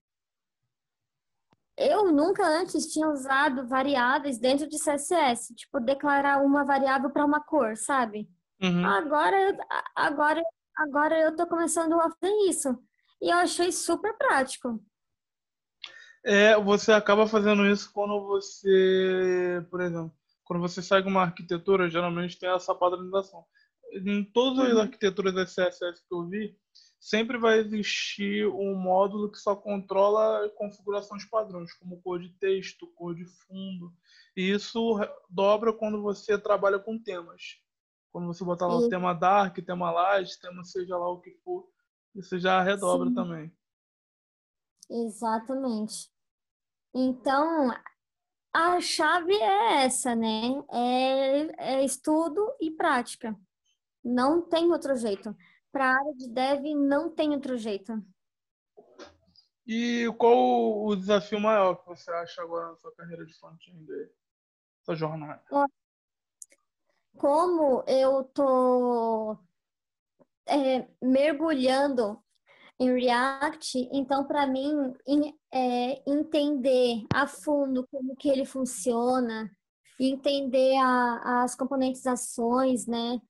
[1.77, 7.40] eu nunca antes tinha usado variáveis dentro de CSS, tipo declarar uma variável para uma
[7.40, 8.29] cor, sabe?
[8.61, 8.85] Uhum.
[8.87, 9.57] Agora,
[9.95, 10.42] agora
[10.77, 12.79] agora eu tô começando a fazer isso.
[13.21, 14.81] E eu achei super prático.
[16.25, 20.12] É, você acaba fazendo isso quando você, por exemplo,
[20.45, 23.45] quando você segue uma arquitetura, geralmente tem essa padronização.
[23.93, 24.81] Em todas as uhum.
[24.81, 26.57] arquiteturas da CSS que eu vi,
[26.99, 33.15] sempre vai existir um módulo que só controla configurações padrões, como cor de texto, cor
[33.15, 33.93] de fundo.
[34.37, 34.99] E isso
[35.31, 37.61] dobra quando você trabalha com temas.
[38.17, 38.85] Quando você botar lá e...
[38.87, 41.69] o tema Dark, tema Light, tema seja lá o que for,
[42.15, 43.15] isso já redobra Sim.
[43.15, 43.55] também.
[44.89, 46.11] Exatamente.
[46.95, 47.71] Então,
[48.55, 50.65] a chave é essa, né?
[50.73, 53.39] É, é estudo e prática.
[54.03, 55.37] Não tem outro jeito.
[55.71, 58.03] Para a área de dev, não tem outro jeito.
[59.67, 63.87] E qual o desafio maior que você acha agora na sua carreira de front-end,
[64.87, 65.45] sua jornada?
[67.17, 69.37] Como eu tô
[70.47, 72.23] é, mergulhando
[72.79, 74.95] em React, então para mim
[75.53, 79.51] é, entender a fundo como que ele funciona,
[79.99, 83.21] entender a, as componentizações, né?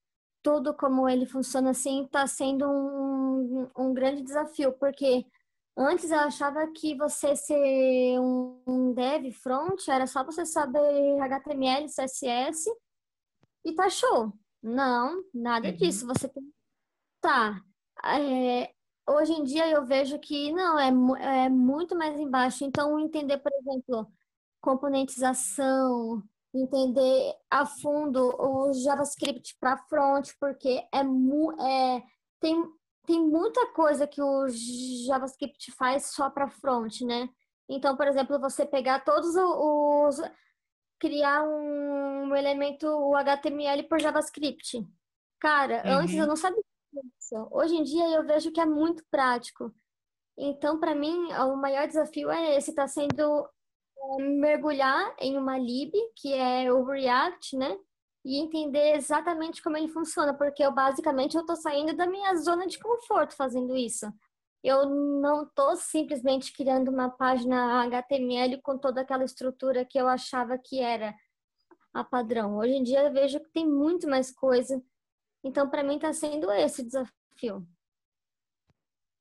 [0.43, 5.25] Tudo como ele funciona assim está sendo um, um grande desafio, porque
[5.77, 11.87] antes eu achava que você ser um, um dev front era só você saber HTML,
[11.87, 12.69] CSS
[13.67, 14.33] e tá show.
[14.63, 15.75] Não, nada uhum.
[15.75, 16.07] disso.
[16.07, 16.43] Você tem.
[17.21, 17.61] Tá.
[18.05, 18.71] É,
[19.09, 22.65] hoje em dia eu vejo que não, é, é muito mais embaixo.
[22.65, 24.07] Então, entender, por exemplo,
[24.61, 26.23] componentização,
[26.55, 32.03] entender a fundo o JavaScript para front, porque é, é
[32.41, 32.65] tem,
[33.05, 34.47] tem muita coisa que o
[35.07, 37.29] JavaScript faz só para front, né?
[37.69, 40.21] Então, por exemplo, você pegar todos os
[40.99, 44.87] criar um elemento HTML por JavaScript.
[45.41, 45.99] Cara, uhum.
[46.01, 46.63] antes eu não sabia
[47.19, 47.49] isso.
[47.51, 49.75] Hoje em dia eu vejo que é muito prático.
[50.39, 53.49] Então, para mim, o maior desafio é esse, está sendo
[53.99, 57.79] é, mergulhar em uma lib, que é o React, né?
[58.25, 62.67] E entender exatamente como ele funciona, porque eu basicamente eu estou saindo da minha zona
[62.67, 64.07] de conforto fazendo isso.
[64.67, 70.59] Eu não estou simplesmente criando uma página HTML com toda aquela estrutura que eu achava
[70.59, 71.15] que era
[71.95, 72.57] a padrão.
[72.57, 74.83] Hoje em dia eu vejo que tem muito mais coisa.
[75.45, 77.65] Então, para mim, está sendo esse desafio.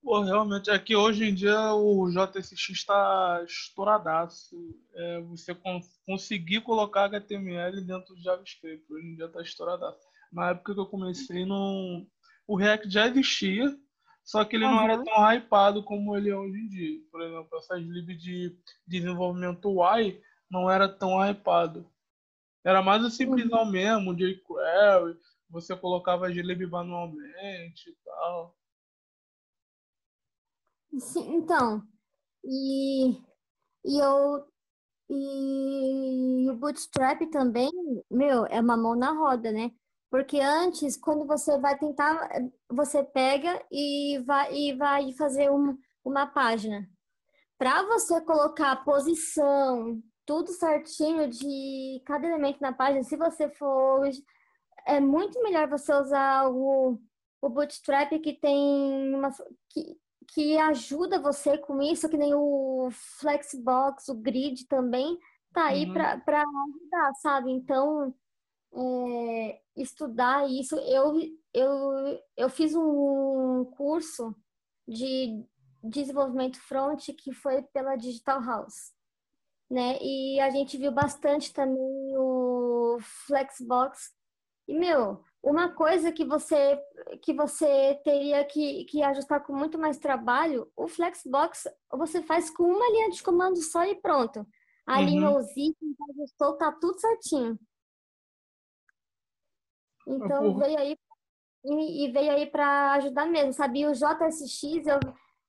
[0.02, 4.56] Pô, realmente, é que hoje em dia o JSX está estouradaço.
[4.96, 8.92] É, você cons conseguir colocar HTML dentro do JavaScript.
[8.92, 10.00] Hoje em dia está estouradaço.
[10.34, 11.46] Na época que eu comecei,
[12.48, 13.78] o React já existia,
[14.26, 14.72] só que ele uhum.
[14.72, 17.00] não era tão hypado como ele é hoje em dia.
[17.12, 18.58] Por exemplo, essas libs de
[18.88, 21.88] desenvolvimento UI não era tão hypado.
[22.64, 23.72] Era mais o simplesão uhum.
[23.72, 28.58] mesmo, o jQuery, você colocava glib manualmente e tal.
[30.98, 31.84] Sim, então,
[32.44, 33.12] e,
[33.86, 34.48] e eu
[35.08, 37.70] e o bootstrap também,
[38.10, 39.72] meu, é uma mão na roda, né?
[40.16, 42.30] Porque antes, quando você vai tentar,
[42.70, 46.90] você pega e vai, e vai fazer um, uma página.
[47.58, 54.10] Para você colocar a posição, tudo certinho de cada elemento na página, se você for.
[54.88, 56.98] É muito melhor você usar o,
[57.42, 59.32] o Bootstrap que tem uma.
[59.70, 60.00] Que,
[60.34, 62.88] que ajuda você com isso, que nem o
[63.20, 65.20] Flexbox, o Grid também,
[65.54, 65.94] tá aí uhum.
[65.94, 67.52] para ajudar, sabe?
[67.52, 68.16] Então,
[68.74, 71.20] é, estudar isso, eu,
[71.54, 74.36] eu, eu fiz um curso
[74.88, 75.44] de
[75.84, 78.94] desenvolvimento front que foi pela Digital House,
[79.70, 79.98] né?
[80.02, 84.14] E a gente viu bastante também o Flexbox.
[84.68, 86.80] E, meu, uma coisa que você
[87.22, 92.64] que você teria que, que ajustar com muito mais trabalho, o Flexbox você faz com
[92.64, 94.46] uma linha de comando só e pronto.
[94.88, 95.40] Alinhou uhum.
[95.40, 97.60] os itens, ajustou, tá tudo certinho.
[100.08, 100.58] Então uhum.
[100.58, 100.98] veio aí
[101.66, 103.90] e, e veio aí para ajudar mesmo, sabia?
[103.90, 105.00] O JSX, eu,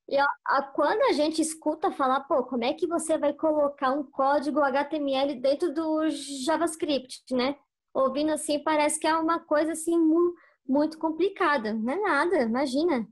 [0.09, 4.03] eu, a, quando a gente escuta falar, pô, como é que você vai colocar um
[4.03, 7.57] código HTML dentro do JavaScript, né?
[7.97, 9.97] ouvindo assim, parece que é uma coisa assim
[10.67, 11.73] muito complicada.
[11.73, 13.09] Não é nada, imagina.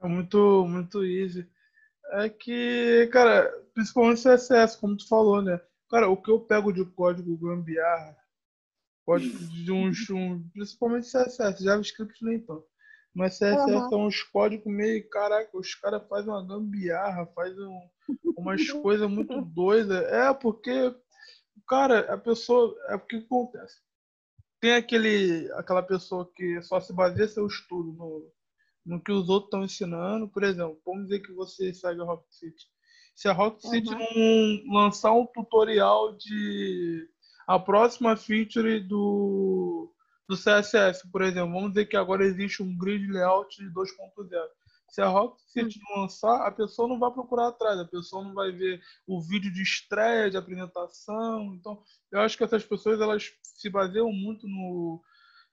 [0.00, 1.48] É muito, muito easy.
[2.12, 5.60] É que, cara, principalmente CSS, como tu falou, né?
[5.90, 8.16] Cara, o que eu pego de código gambiarra,
[9.08, 12.66] código de uns, um, principalmente CSS, JavaScript nem tanto.
[13.14, 13.88] Mas CSS uhum.
[13.88, 17.88] são uns códigos meio, caraca, os caras fazem uma gambiarra, fazem um,
[18.36, 20.04] umas coisas muito doidas.
[20.04, 20.94] É, porque
[21.68, 22.74] Cara, a pessoa.
[22.88, 23.76] É o que acontece.
[24.60, 28.32] Tem aquele, aquela pessoa que só se baseia seu estudo no,
[28.84, 30.28] no que os outros estão ensinando.
[30.28, 32.66] Por exemplo, vamos dizer que você segue a Rock City.
[33.14, 34.64] Se a Rock City uhum.
[34.66, 37.08] não lançar um tutorial de
[37.48, 39.90] a próxima feature do,
[40.28, 44.28] do CSS, por exemplo, vamos dizer que agora existe um grid layout 2.0.
[44.90, 48.34] Se a Rocket City não lançar, a pessoa não vai procurar atrás, a pessoa não
[48.34, 51.54] vai ver o vídeo de estreia, de apresentação.
[51.54, 51.82] Então,
[52.12, 55.02] eu acho que essas pessoas elas se baseiam muito no,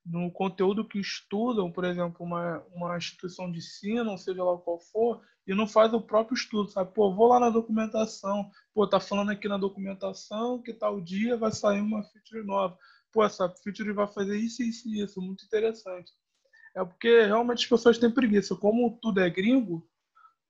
[0.05, 5.21] no conteúdo que estudam, por exemplo, uma, uma instituição de ensino, seja lá qual for,
[5.47, 6.93] e não faz o próprio estudo, sabe?
[6.93, 11.51] Pô, vou lá na documentação, pô, tá falando aqui na documentação que tal dia vai
[11.51, 12.77] sair uma feature nova.
[13.11, 16.11] Pô, essa feature vai fazer isso, isso e isso, muito interessante.
[16.75, 18.55] É porque realmente as pessoas têm preguiça.
[18.55, 19.87] Como tudo é gringo,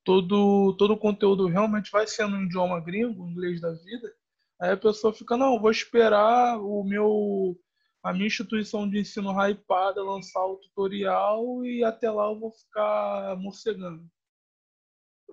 [0.03, 4.13] todo, todo o conteúdo realmente vai sendo um idioma gringo, inglês da vida,
[4.59, 7.57] aí a pessoa fica, não, vou esperar o meu
[8.05, 13.35] a minha instituição de ensino hypada lançar o tutorial e até lá eu vou ficar
[13.37, 14.07] morcegando.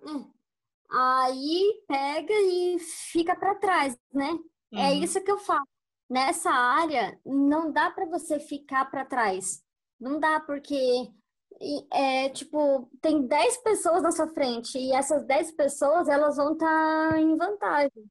[0.02, 0.32] Hum.
[0.90, 4.38] Aí pega e fica para trás, né?
[4.72, 4.84] É uhum.
[4.84, 5.66] É isso que eu falo.
[6.08, 9.62] Nessa área, não dá para você ficar para trás.
[10.00, 11.12] Não dá, porque
[11.92, 17.10] é tipo, tem 10 pessoas na sua frente e essas 10 pessoas elas vão estar
[17.10, 18.10] tá em vantagem.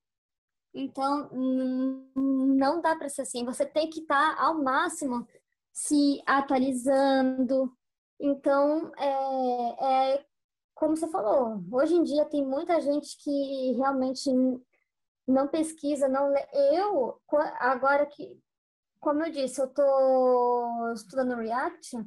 [0.73, 1.29] Então,
[2.15, 3.45] não dá para ser assim.
[3.45, 5.27] Você tem que estar tá, ao máximo
[5.71, 7.75] se atualizando.
[8.19, 10.25] Então, é, é
[10.75, 14.29] como você falou, hoje em dia tem muita gente que realmente
[15.27, 16.45] não pesquisa, não lê.
[16.73, 17.19] Eu,
[17.59, 18.39] agora que
[19.01, 21.97] como eu disse, eu estou estudando React,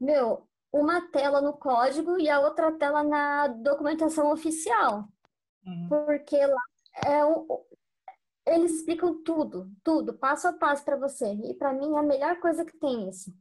[0.00, 5.06] meu, uma tela no código e a outra tela na documentação oficial.
[5.64, 5.88] Uhum.
[5.88, 6.62] Porque lá
[7.04, 7.46] é um,
[8.54, 11.32] eles explicam tudo, tudo, passo a passo para você.
[11.44, 13.32] E para mim é a melhor coisa que tem isso.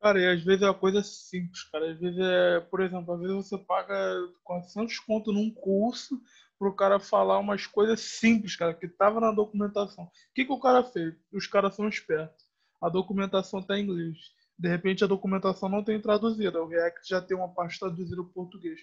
[0.00, 1.90] Cara, e às vezes é uma coisa simples, cara.
[1.90, 6.20] Às vezes é, por exemplo, às vezes você paga 400 conto num curso
[6.58, 10.04] pro cara falar umas coisas simples, cara, que tava na documentação.
[10.04, 11.14] O que, que o cara fez?
[11.32, 12.44] Os caras são espertos.
[12.80, 14.16] A documentação tá em inglês.
[14.58, 16.62] De repente a documentação não tem traduzida.
[16.62, 18.80] O React já tem uma parte traduzida para português.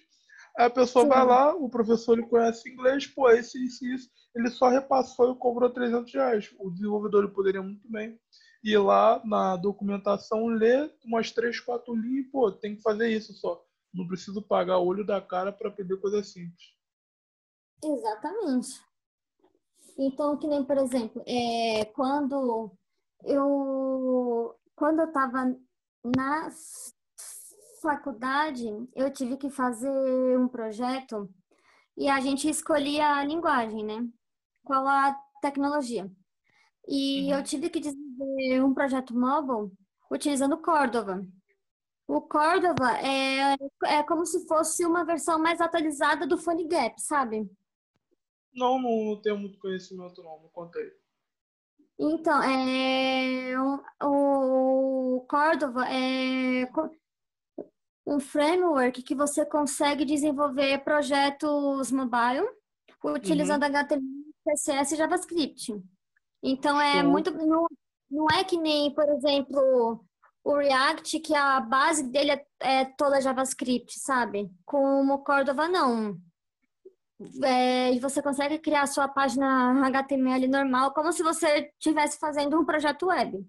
[0.58, 1.08] Aí a pessoa Sim.
[1.08, 4.10] vai lá, o professor ele conhece inglês, pô, esse, isso, isso.
[4.34, 6.52] Ele só repassou e cobrou 300 reais.
[6.58, 8.18] O desenvolvedor ele poderia muito bem
[8.64, 13.32] ir lá na documentação, ler umas 3, 4 linhas e, pô, tem que fazer isso
[13.34, 13.64] só.
[13.94, 16.74] Não preciso pagar o olho da cara para aprender coisa simples.
[17.82, 18.82] Exatamente.
[19.96, 22.76] Então, que nem, por exemplo, é, quando
[23.22, 25.56] eu quando eu estava
[26.04, 26.50] na
[27.80, 31.28] faculdade, eu tive que fazer um projeto
[31.96, 34.08] e a gente escolhia a linguagem, né?
[34.68, 36.10] qual a tecnologia.
[36.86, 37.38] E uhum.
[37.38, 39.72] eu tive que desenvolver um projeto mobile
[40.10, 41.26] utilizando Cordova.
[42.06, 47.50] O Cordova é, é como se fosse uma versão mais atualizada do PhoneGap, sabe?
[48.54, 50.90] Não, não, não tenho muito conhecimento não, me contei.
[51.98, 53.54] Então, é,
[54.02, 56.66] o, o Cordova é
[58.08, 62.48] um framework que você consegue desenvolver projetos mobile
[63.04, 63.68] utilizando uhum.
[63.68, 65.82] HTML, CSS e JavaScript.
[66.42, 67.06] Então é Sim.
[67.06, 67.66] muito não,
[68.10, 70.02] não é que nem, por exemplo,
[70.42, 74.50] o React que a base dele é, é toda JavaScript, sabe?
[74.64, 76.18] Com o Cordova não.
[77.44, 82.64] É, e você consegue criar sua página HTML normal, como se você estivesse fazendo um
[82.64, 83.44] projeto web.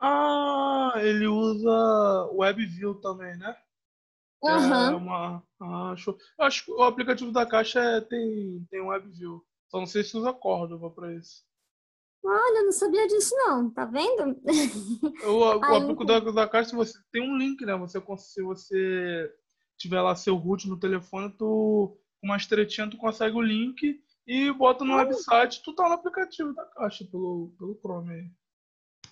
[0.00, 3.54] Ah, ele usa WebView também, né?
[4.42, 4.74] Uhum.
[4.74, 5.42] É uma.
[5.60, 9.44] Eu acho que o aplicativo da Caixa é, tem, tem WebView.
[9.68, 11.44] Só não sei se usa Cordova para isso.
[12.24, 14.40] Olha, não sabia disso não, tá vendo?
[15.24, 17.76] O, o aplicativo da, da Caixa, você tem um link, né?
[17.76, 19.32] Você, se você
[19.76, 24.52] tiver lá seu root no telefone, tu com uma estretinha tu consegue o link e
[24.52, 28.30] bota no website, tu tá no aplicativo da Caixa pelo, pelo Chrome aí.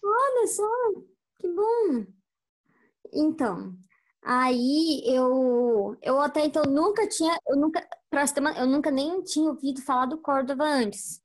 [0.05, 0.69] Olha só,
[1.39, 2.07] que bom.
[3.13, 3.77] Então,
[4.29, 7.89] Aí eu, eu até então nunca tinha, eu nunca,
[8.57, 11.23] eu nunca nem tinha ouvido falar do Córdoba antes.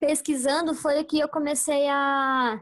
[0.00, 2.60] Pesquisando foi que eu comecei a,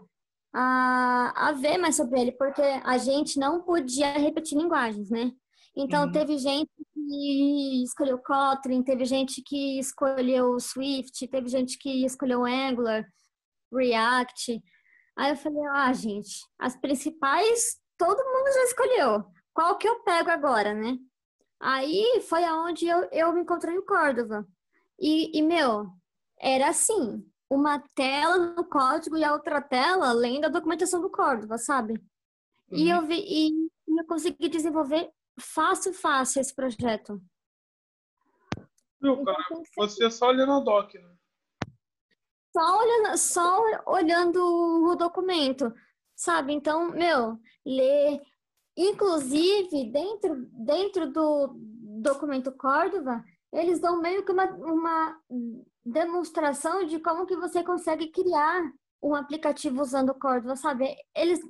[0.52, 5.32] a, a ver mais sobre ele, porque a gente não podia repetir linguagens, né?
[5.74, 6.12] Então uhum.
[6.12, 13.06] teve gente que escolheu Kotlin, teve gente que escolheu Swift, teve gente que escolheu Angular,
[13.72, 14.62] React.
[15.16, 20.30] Aí eu falei, ah, gente, as principais todo mundo já escolheu qual que eu pego
[20.30, 20.98] agora, né?
[21.60, 24.46] Aí foi aonde eu, eu me encontrei no Córdoba.
[24.98, 25.90] E, e, meu,
[26.38, 31.58] era assim, uma tela no código e a outra tela além da documentação do Córdoba,
[31.58, 31.94] sabe?
[32.70, 32.78] Uhum.
[32.78, 37.20] E eu vi e, eu consegui desenvolver fácil, fácil esse projeto.
[39.00, 41.16] Meu, então, cara, você é só olhando a doc, né?
[42.52, 45.72] Só olhando, só olhando o documento,
[46.14, 46.52] sabe?
[46.52, 48.20] Então, meu, ler,
[48.82, 51.54] Inclusive, dentro, dentro do
[52.00, 53.22] documento Córdoba,
[53.52, 55.20] eles dão meio que uma, uma
[55.84, 58.72] demonstração de como que você consegue criar
[59.02, 60.96] um aplicativo usando Córdoba, sabe?
[61.14, 61.40] Eles,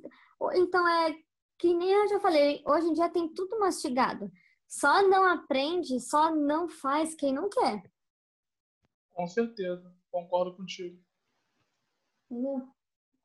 [0.55, 1.15] então, é
[1.57, 4.29] que nem eu já falei, hoje em dia tem tudo mastigado.
[4.67, 7.81] Só não aprende, só não faz quem não quer.
[9.13, 11.01] Com certeza, concordo contigo.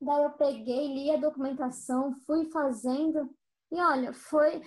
[0.01, 3.29] Daí eu peguei, li a documentação, fui fazendo.
[3.71, 4.63] E olha, foi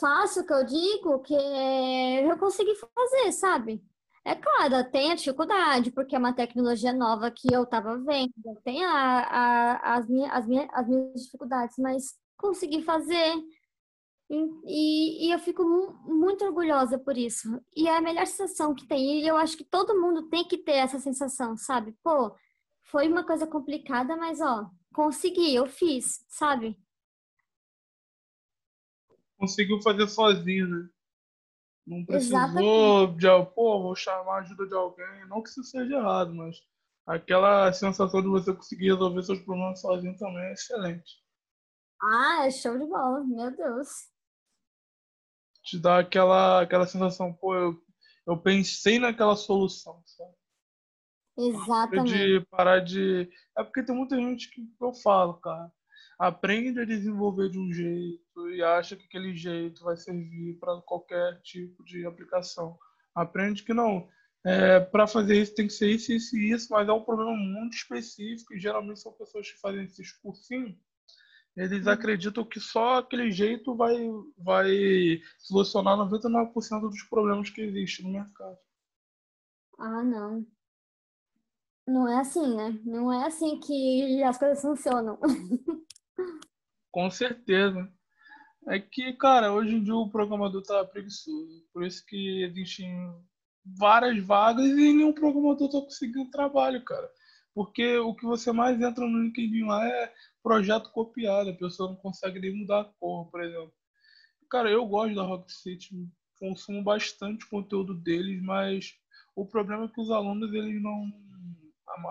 [0.00, 3.82] fácil que eu digo que eu consegui fazer, sabe?
[4.24, 8.32] É claro, tem a dificuldade, porque é uma tecnologia nova que eu estava vendo,
[8.64, 13.34] tem a, a, as, minhas, as, minhas, as minhas dificuldades, mas consegui fazer.
[14.30, 15.62] E, e, eu fico
[16.06, 17.60] muito orgulhosa por isso.
[17.76, 19.20] E é a melhor sensação que tem.
[19.20, 21.94] E eu acho que todo mundo tem que ter essa sensação, sabe?
[22.02, 22.34] Pô,
[22.84, 26.78] foi uma coisa complicada, mas ó, consegui, eu fiz, sabe?
[29.44, 30.88] Conseguiu fazer sozinho, né?
[31.86, 33.18] Não precisou Exatamente.
[33.18, 35.28] de, pô, vou chamar a ajuda de alguém.
[35.28, 36.56] Não que isso seja errado, mas
[37.06, 41.22] aquela sensação de você conseguir resolver seus problemas sozinho também é excelente.
[42.02, 43.88] Ah, é show de bola, meu Deus.
[45.62, 47.82] Te dá aquela, aquela sensação, pô, eu,
[48.26, 50.34] eu pensei naquela solução, sabe?
[51.36, 52.12] Exatamente.
[52.12, 53.30] De parar de.
[53.58, 55.70] É porque tem muita gente que eu falo, cara
[56.18, 61.40] aprende a desenvolver de um jeito e acha que aquele jeito vai servir para qualquer
[61.42, 62.78] tipo de aplicação.
[63.14, 64.08] Aprende que não.
[64.46, 67.34] É, para fazer isso tem que ser isso, isso e isso, mas é um problema
[67.34, 70.76] muito específico e geralmente são pessoas que fazem esses cursinhos.
[71.56, 71.92] Eles uhum.
[71.92, 73.94] acreditam que só aquele jeito vai,
[74.36, 78.58] vai solucionar 99% dos problemas que existem no mercado.
[79.78, 80.46] Ah, não.
[81.86, 82.80] Não é assim, né?
[82.84, 85.18] Não é assim que as coisas funcionam.
[86.90, 87.92] Com certeza.
[88.66, 91.62] É que, cara, hoje em dia o programador tá preguiçoso.
[91.72, 93.12] Por isso que existem
[93.78, 97.10] várias vagas e nenhum programador tá conseguindo trabalho, cara.
[97.54, 100.12] Porque o que você mais entra no LinkedIn lá é
[100.42, 101.50] projeto copiado.
[101.50, 103.72] A pessoa não consegue nem mudar a cor, por exemplo.
[104.50, 106.08] Cara, eu gosto da Rocket City.
[106.38, 108.94] Consumo bastante conteúdo deles, mas
[109.36, 111.12] o problema é que os alunos, eles não...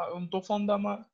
[0.10, 1.06] Eu não tô falando da...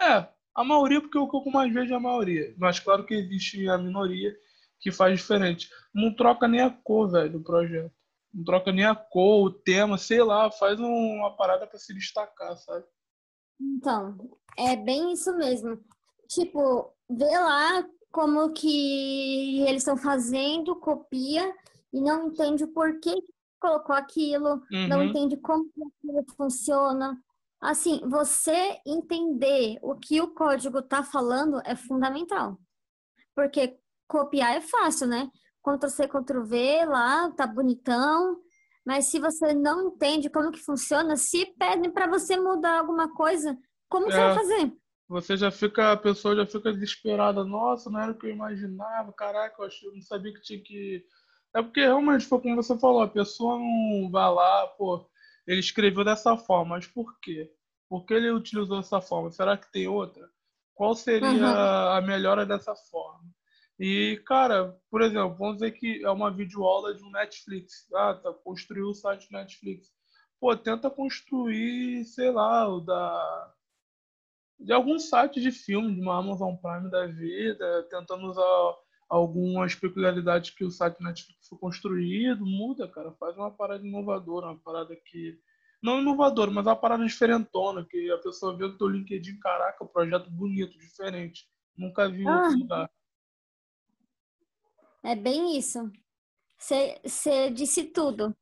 [0.00, 2.54] É, a maioria, porque o que eu mais vejo é a maioria.
[2.56, 4.34] Mas claro que existe a minoria
[4.80, 5.68] que faz diferente.
[5.94, 7.92] Não troca nem a cor, velho, do projeto.
[8.32, 12.56] Não troca nem a cor, o tema, sei lá, faz uma parada para se destacar,
[12.56, 12.84] sabe?
[13.60, 14.18] Então,
[14.58, 15.78] é bem isso mesmo.
[16.28, 21.54] Tipo, vê lá como que eles estão fazendo, copia
[21.92, 24.88] e não entende o porquê que colocou aquilo, uhum.
[24.88, 27.20] não entende como aquilo funciona.
[27.60, 32.58] Assim, você entender o que o código está falando é fundamental.
[33.34, 35.30] Porque copiar é fácil, né?
[35.62, 38.38] Ctrl C, Ctrl V lá, tá bonitão.
[38.84, 43.56] Mas se você não entende como que funciona, se pedem para você mudar alguma coisa,
[43.88, 44.72] como é, você vai fazer?
[45.08, 47.44] Você já fica, a pessoa já fica desesperada.
[47.44, 49.12] Nossa, não era o que eu imaginava.
[49.12, 51.04] Caraca, eu, achei, não sabia que tinha que.
[51.54, 55.08] É porque realmente foi como você falou, a pessoa não vai lá, pô,
[55.46, 57.48] ele escreveu dessa forma, mas por quê?
[57.88, 59.30] Por que ele utilizou dessa forma?
[59.30, 60.28] Será que tem outra?
[60.74, 61.46] Qual seria uhum.
[61.46, 63.24] a melhora dessa forma?
[63.78, 67.86] E, cara, por exemplo, vamos dizer que é uma videoaula de um Netflix.
[67.92, 69.92] Ah, tá, construiu o site Netflix.
[70.40, 73.54] Pô, tenta construir, sei lá, o da
[74.58, 78.76] de algum site de filme, de uma Amazon Prime da vida, tentando usar
[79.08, 84.58] algumas peculiaridades que o site Netflix foi construído, muda, cara, faz uma parada inovadora, uma
[84.58, 85.38] parada que
[85.82, 90.30] não inovadora, mas uma parada diferentona, que a pessoa vê o teu LinkedIn, caraca, projeto
[90.30, 91.46] bonito, diferente,
[91.76, 92.90] nunca vi em ah, outro lugar.
[95.04, 95.90] É bem isso.
[96.58, 98.34] Você disse tudo.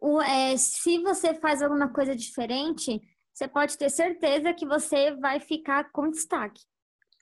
[0.00, 3.00] O, é, se você faz alguma coisa diferente,
[3.34, 6.62] você pode ter certeza que você vai ficar com destaque.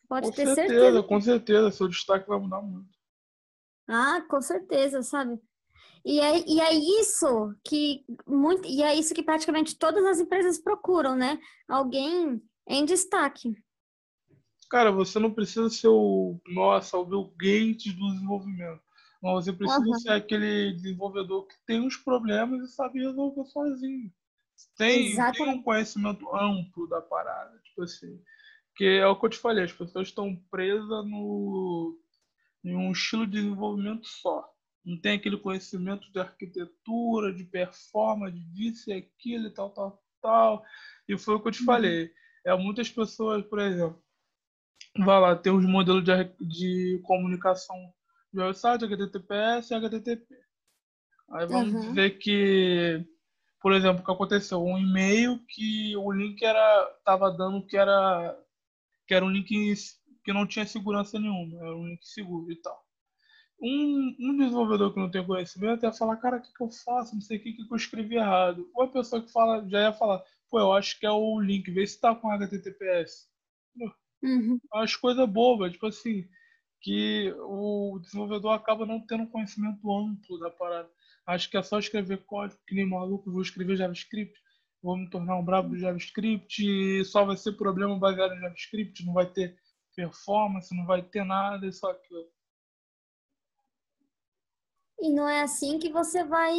[0.09, 1.03] Pode com ter certeza, certeza.
[1.03, 2.97] Com certeza, seu destaque vai mudar muito.
[3.89, 5.41] Ah, com certeza, sabe?
[6.05, 10.57] E é, e é isso que muito, e é isso que praticamente todas as empresas
[10.57, 11.39] procuram, né?
[11.69, 13.57] Alguém em destaque.
[14.71, 18.81] Cara, você não precisa ser o, nossa, o Bill Gates do desenvolvimento.
[19.23, 19.99] Mas você precisa uhum.
[19.99, 24.13] ser aquele desenvolvedor que tem os problemas e sabe resolver sozinho
[24.77, 28.21] tem, tem um conhecimento amplo da parada, tipo assim.
[28.75, 31.99] Que é o que eu te falei, as pessoas estão presas no,
[32.65, 34.49] em um estilo de desenvolvimento só.
[34.85, 40.65] Não tem aquele conhecimento de arquitetura, de performance, disso e aquilo e tal, tal, tal.
[41.09, 41.67] E foi o que eu te uhum.
[41.67, 42.13] falei.
[42.45, 44.01] É muitas pessoas, por exemplo,
[45.05, 47.77] vai lá, tem os modelos de, de comunicação
[48.33, 50.27] de website, HTTPS e HTTP.
[51.33, 51.89] Aí vamos uhum.
[51.89, 53.05] dizer que
[53.67, 54.63] por exemplo, o que aconteceu?
[54.63, 58.39] Um e-mail que o link era tava dando que era
[59.09, 59.75] que era um link
[60.25, 62.81] que não tinha segurança nenhuma, era um link seguro e tal.
[63.61, 67.15] Um, um desenvolvedor que não tem conhecimento ia falar, cara, o que, que eu faço?
[67.15, 68.71] Não sei o que, que eu escrevi errado.
[68.73, 71.69] Ou a pessoa que fala já ia falar, pô, eu acho que é o link,
[71.69, 73.29] vê se tá com HTTPS.
[74.23, 74.59] Uhum.
[74.73, 76.29] As coisas bobas, tipo assim,
[76.81, 80.91] que o desenvolvedor acaba não tendo conhecimento amplo da parada.
[81.27, 84.39] Acho que é só escrever código, que nem maluco, vou escrever JavaScript,
[84.83, 89.05] vou me tornar um brabo do JavaScript, e só vai ser problema baseado em JavaScript,
[89.05, 89.59] não vai ter
[89.95, 92.31] performance, não vai ter nada, e só aquilo.
[95.01, 96.55] E não é assim que você vai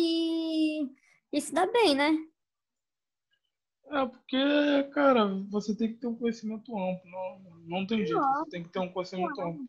[1.40, 2.12] se dar bem, né?
[3.90, 8.50] É, porque, cara, você tem que ter um conhecimento amplo, não, não tem jeito, você
[8.50, 9.50] tem que ter um conhecimento claro.
[9.52, 9.66] amplo.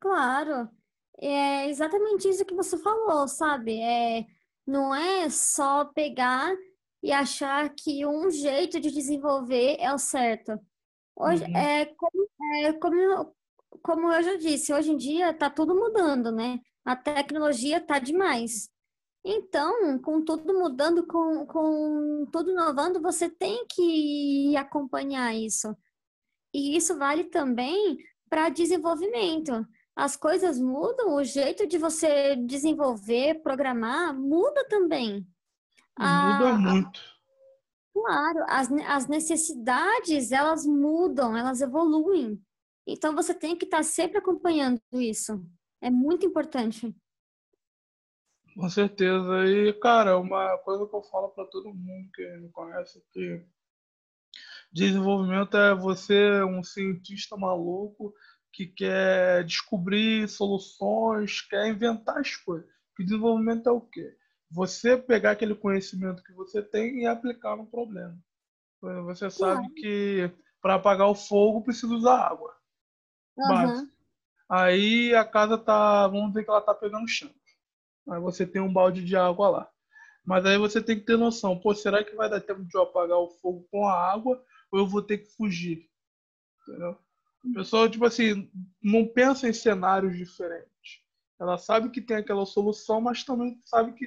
[0.00, 0.70] Claro.
[1.18, 3.80] É exatamente isso que você falou, sabe?
[3.80, 4.26] É,
[4.66, 6.54] não é só pegar
[7.02, 10.58] e achar que um jeito de desenvolver é o certo.
[11.16, 11.56] Hoje, uhum.
[11.56, 12.28] é, como,
[12.64, 13.34] é como,
[13.82, 16.60] como eu já disse, hoje em dia está tudo mudando, né?
[16.84, 18.68] A tecnologia está demais.
[19.24, 25.74] Então, com tudo mudando, com, com tudo inovando, você tem que acompanhar isso.
[26.52, 27.98] E isso vale também
[28.28, 29.66] para desenvolvimento
[29.96, 35.26] as coisas mudam, o jeito de você desenvolver, programar, muda também.
[35.96, 37.00] Muda a, muito.
[37.92, 42.42] claro, as, as necessidades, elas mudam, elas evoluem.
[42.86, 45.40] Então, você tem que estar sempre acompanhando isso.
[45.80, 46.94] É muito importante.
[48.56, 49.46] Com certeza.
[49.46, 53.46] E, cara, uma coisa que eu falo para todo mundo que me conhece é que
[54.72, 58.12] desenvolvimento é você um cientista maluco
[58.52, 62.68] que quer descobrir soluções, quer inventar as coisas.
[62.96, 64.16] Que desenvolvimento é o quê?
[64.50, 68.16] Você pegar aquele conhecimento que você tem e aplicar no problema.
[68.80, 70.30] Você sabe que
[70.60, 72.54] para apagar o fogo precisa usar água.
[73.36, 73.90] Uhum.
[74.48, 77.30] Aí a casa tá, vamos dizer que ela tá pegando chão.
[78.08, 79.70] Aí você tem um balde de água lá.
[80.24, 82.82] Mas aí você tem que ter noção, pô, será que vai dar tempo de eu
[82.82, 84.42] apagar o fogo com a água
[84.72, 85.88] ou eu vou ter que fugir?
[86.62, 86.90] Entendeu?
[86.90, 88.50] A pessoa, tipo assim,
[88.82, 91.02] não pensa em cenários diferentes.
[91.38, 94.06] Ela sabe que tem aquela solução, mas também sabe que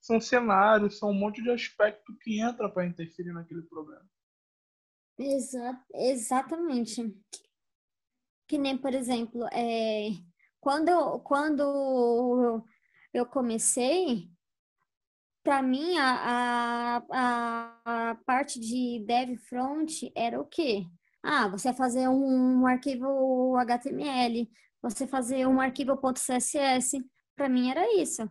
[0.00, 4.04] são cenários, são um monte de aspecto que entra para interferir naquele problema.
[5.18, 7.16] Exa exatamente.
[8.46, 10.10] Que nem, por exemplo, é,
[10.60, 12.62] quando, quando
[13.14, 14.28] eu comecei,
[15.44, 20.84] para mim, a, a, a parte de dev front era o quê?
[21.22, 24.50] Ah, você fazer um, arquivo HTML,
[24.82, 27.02] você fazer um arquivo .css,
[27.36, 28.28] para mim era isso.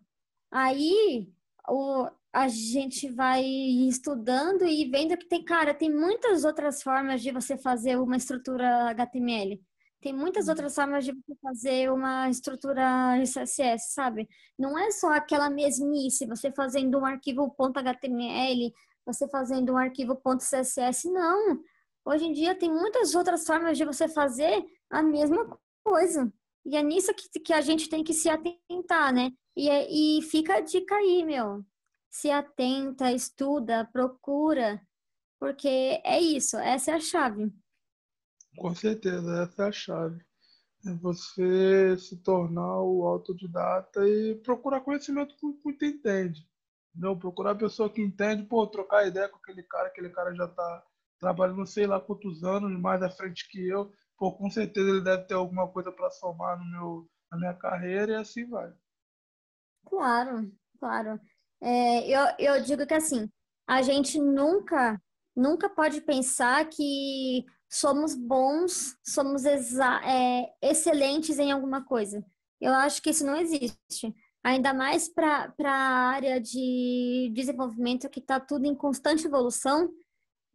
[0.51, 1.27] Aí
[1.67, 7.31] o, a gente vai estudando e vendo que tem, cara, tem muitas outras formas de
[7.31, 9.61] você fazer uma estrutura HTML.
[10.03, 10.51] Tem muitas uhum.
[10.51, 14.27] outras formas de você fazer uma estrutura CSS, sabe?
[14.59, 18.73] Não é só aquela mesmice, você fazendo um arquivo .html,
[19.05, 21.57] você fazendo um arquivo .css, não.
[22.05, 26.31] Hoje em dia tem muitas outras formas de você fazer a mesma coisa.
[26.65, 29.31] E é nisso que, que a gente tem que se atentar, né?
[29.55, 31.63] E, é, e fica a dica aí, meu.
[32.11, 34.81] Se atenta, estuda, procura,
[35.39, 37.53] porque é isso, essa é a chave.
[38.57, 40.25] Com certeza, essa é a chave.
[40.85, 46.45] É você se tornar o autodidata e procurar conhecimento com quem entende.
[46.93, 50.45] Não, procurar a pessoa que entende, pô, trocar ideia com aquele cara, aquele cara já
[50.45, 50.83] está
[51.19, 53.91] trabalhando sei lá quantos anos mais à frente que eu.
[54.17, 58.11] Pô, com certeza ele deve ter alguma coisa para somar no meu, na minha carreira
[58.11, 58.71] e assim vai.
[59.85, 61.19] Claro, claro.
[61.61, 63.29] É, eu, eu digo que assim,
[63.65, 65.01] a gente nunca,
[65.35, 72.23] nunca pode pensar que somos bons, somos é, excelentes em alguma coisa.
[72.61, 74.13] Eu acho que isso não existe.
[74.43, 79.89] Ainda mais para a área de desenvolvimento que está tudo em constante evolução,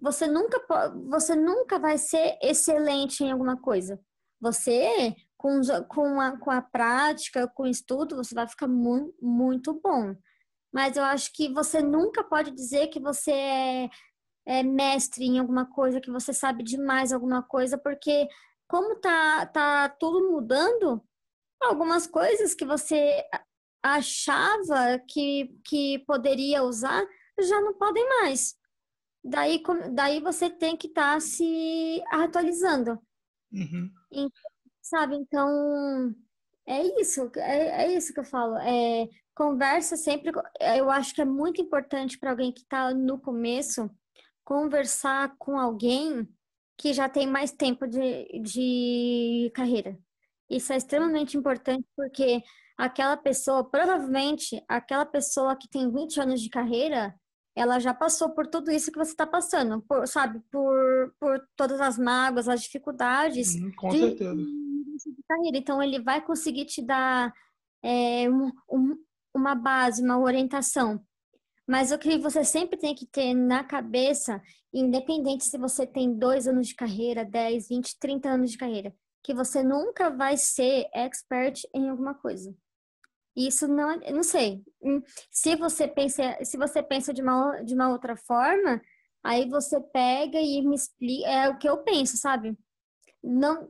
[0.00, 0.62] você nunca,
[1.08, 4.00] você nunca vai ser excelente em alguma coisa.
[4.40, 9.74] Você, com, com, a, com a prática, com o estudo, você vai ficar muito, muito
[9.82, 10.14] bom.
[10.72, 13.90] Mas eu acho que você nunca pode dizer que você é
[14.48, 18.26] é, mestre em alguma coisa, que você sabe demais alguma coisa, porque
[18.66, 21.04] como tá, tá tudo mudando,
[21.60, 23.22] algumas coisas que você
[23.82, 27.06] achava que, que poderia usar
[27.38, 28.56] já não podem mais.
[29.22, 32.98] Daí, daí você tem que estar tá se atualizando.
[33.52, 33.90] Uhum.
[34.80, 36.14] sabe, então
[36.66, 38.56] é isso, é, é isso que eu falo.
[38.56, 40.32] É, conversa sempre.
[40.74, 43.90] Eu acho que é muito importante para alguém que está no começo
[44.48, 46.26] conversar com alguém
[46.78, 49.98] que já tem mais tempo de, de carreira.
[50.48, 52.42] Isso é extremamente importante porque
[52.74, 57.14] aquela pessoa, provavelmente, aquela pessoa que tem 20 anos de carreira,
[57.54, 60.40] ela já passou por tudo isso que você está passando, por, sabe?
[60.50, 63.54] Por, por todas as mágoas, as dificuldades.
[63.76, 64.34] Com de, certeza.
[64.34, 65.58] De carreira.
[65.58, 67.34] Então, ele vai conseguir te dar
[67.82, 68.96] é, um, um,
[69.34, 71.04] uma base, uma orientação.
[71.68, 74.40] Mas o que você sempre tem que ter na cabeça,
[74.72, 79.34] independente se você tem dois anos de carreira, 10, 20, 30 anos de carreira, que
[79.34, 82.56] você nunca vai ser expert em alguma coisa.
[83.36, 84.64] Isso não, não sei.
[84.82, 88.80] Hum, se você pensa, se você pensa de uma, de uma outra forma,
[89.22, 92.58] aí você pega e me explica, é o que eu penso, sabe?
[93.22, 93.68] Não,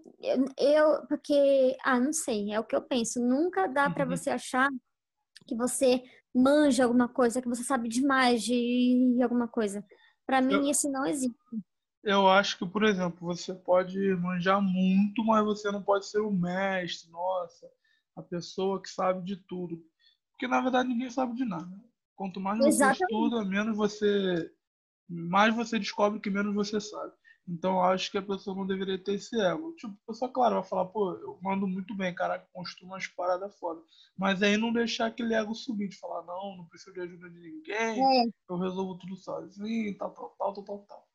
[0.57, 3.21] eu, porque, ah, não sei, é o que eu penso.
[3.21, 4.11] Nunca dá para uhum.
[4.11, 4.69] você achar
[5.49, 6.03] que você
[6.35, 9.85] manja alguma coisa, que você sabe demais de alguma coisa.
[10.27, 11.37] Para mim, eu, isso não existe.
[12.05, 16.31] Eu acho que, por exemplo, você pode manjar muito, mas você não pode ser o
[16.31, 17.69] mestre, nossa,
[18.17, 19.83] a pessoa que sabe de tudo.
[20.33, 21.69] Porque, na verdade, ninguém sabe de nada.
[22.15, 23.03] Quanto mais você Exatamente.
[23.03, 24.53] estuda, menos você.
[25.09, 27.13] Mais você descobre que menos você sabe.
[27.49, 29.73] Então acho que a pessoa não deveria ter esse ego.
[29.73, 33.59] Tipo, a pessoa, claro, vai falar, pô, eu mando muito bem, caraca, construo umas paradas
[33.59, 33.81] foda.
[34.17, 37.39] Mas aí não deixar aquele ego subir, de falar, não, não preciso de ajuda de
[37.39, 38.29] ninguém, é.
[38.51, 41.09] eu resolvo tudo sozinho, tal, tal, tal, tal, tal, tal.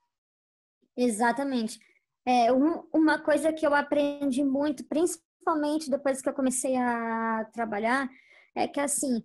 [0.98, 1.80] Exatamente.
[2.26, 8.10] É, um, uma coisa que eu aprendi muito, principalmente depois que eu comecei a trabalhar,
[8.56, 9.22] é que assim,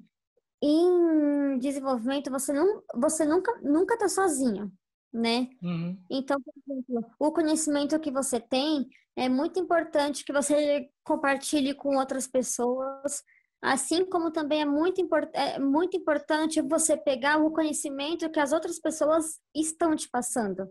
[0.61, 4.73] em desenvolvimento você não você nunca nunca tá sozinho
[5.13, 5.49] né?
[5.63, 5.99] Uhum.
[6.11, 11.97] Então, por exemplo, o conhecimento que você tem é muito importante que você compartilhe com
[11.97, 13.25] outras pessoas,
[13.61, 18.53] assim como também é muito, import é muito importante você pegar o conhecimento que as
[18.53, 20.69] outras pessoas estão te passando,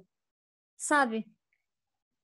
[0.77, 1.27] sabe?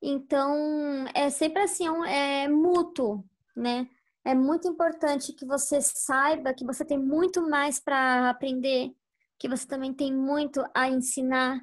[0.01, 3.23] Então, é sempre assim, é, é mútuo,
[3.55, 3.89] né?
[4.25, 8.93] É muito importante que você saiba que você tem muito mais para aprender,
[9.37, 11.61] que você também tem muito a ensinar,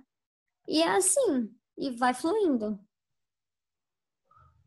[0.70, 2.78] e é assim, e vai fluindo.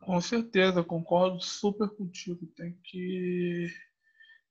[0.01, 2.45] Com certeza, concordo super contigo.
[2.47, 3.68] Tem que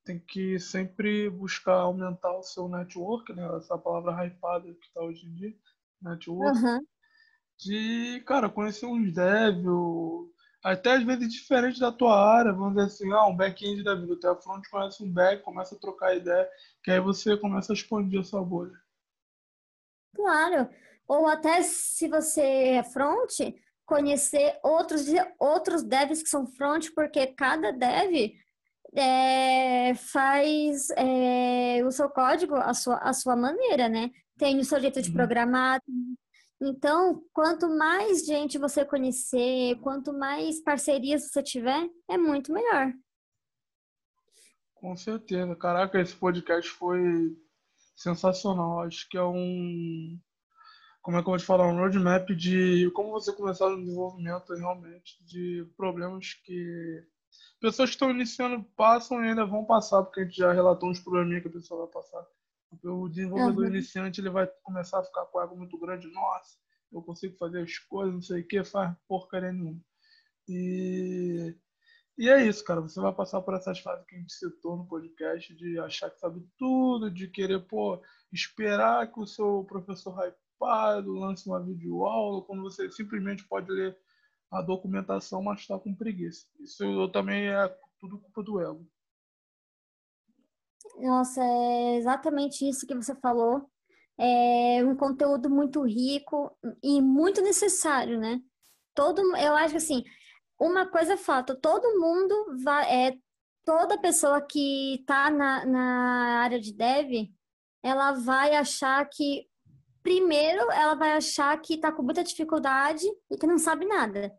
[0.03, 3.47] tem que sempre buscar aumentar o seu network, né?
[3.59, 5.55] Essa palavra hypada que está hoje em dia,
[6.01, 6.59] network.
[6.59, 6.87] Uhum.
[7.59, 9.63] De, cara, conhecer uns devs,
[10.65, 14.15] até às vezes diferente da tua área, vamos dizer assim, ah, um back-end da vida,
[14.15, 16.49] até a front conhece um back, começa a trocar ideia,
[16.83, 18.77] que aí você começa a expandir a sua bolha.
[20.17, 20.69] Claro,
[21.07, 23.31] ou até se você é front,
[23.85, 25.07] conhecer outros,
[25.39, 28.33] outros devs que são front, porque cada dev
[28.95, 34.11] é, faz é, o seu código a sua, a sua maneira, né?
[34.39, 35.17] Tem o seu jeito de uhum.
[35.17, 35.81] programar.
[36.61, 42.93] Então, quanto mais gente você conhecer, quanto mais parcerias você tiver, é muito melhor.
[44.75, 45.55] Com certeza.
[45.57, 47.37] Caraca, esse podcast foi
[47.97, 48.81] sensacional.
[48.81, 50.19] Acho que é um.
[51.03, 51.67] Como é que eu vou te falar?
[51.67, 57.05] Um roadmap de como você começar no desenvolvimento realmente, de problemas que
[57.61, 61.01] pessoas que estão iniciando passam e ainda vão passar, porque a gente já relatou uns
[61.01, 62.25] probleminha que a pessoa vai passar.
[62.85, 63.71] O desenvolvedor uhum.
[63.71, 66.11] iniciante ele vai começar a ficar com algo muito grande.
[66.13, 66.57] Nossa,
[66.93, 69.81] eu consigo fazer as coisas, não sei o que, faz porcaria nenhuma.
[70.49, 71.55] E,
[72.17, 72.81] e é isso, cara.
[72.81, 76.19] Você vai passar por essas fases que a gente citou no podcast, de achar que
[76.19, 78.01] sabe tudo, de querer, pô,
[78.33, 80.13] esperar que o seu professor
[80.63, 83.97] hypado lance uma videoaula, quando você simplesmente pode ler
[84.51, 86.47] a documentação, mas está com preguiça.
[86.61, 88.87] Isso também é tudo culpa do ego.
[90.99, 93.69] Nossa, é exatamente isso que você falou.
[94.19, 98.41] É um conteúdo muito rico e muito necessário, né?
[98.95, 100.05] Todo, eu acho que assim,
[100.61, 103.19] uma coisa é fato, todo mundo vai, é,
[103.65, 107.31] toda pessoa que está na, na área de dev,
[107.83, 109.47] ela vai achar que
[110.03, 114.33] primeiro ela vai achar que está com muita dificuldade e que não sabe nada.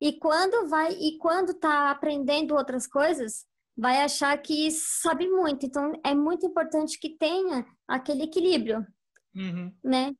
[0.00, 3.44] E quando vai e quando tá aprendendo outras coisas,
[3.76, 5.66] vai achar que sabe muito.
[5.66, 8.86] Então é muito importante que tenha aquele equilíbrio,
[9.34, 9.72] uhum.
[9.84, 10.14] né?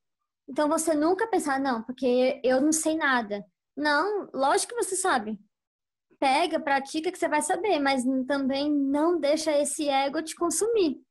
[0.47, 3.43] Então você nunca pensar não, porque eu não sei nada.
[3.75, 5.39] Não, lógico que você sabe.
[6.19, 11.01] Pega, pratica que você vai saber, mas também não deixa esse ego te consumir.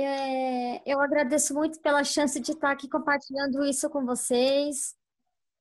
[0.00, 4.96] É, eu agradeço muito pela chance de estar aqui compartilhando isso com vocês.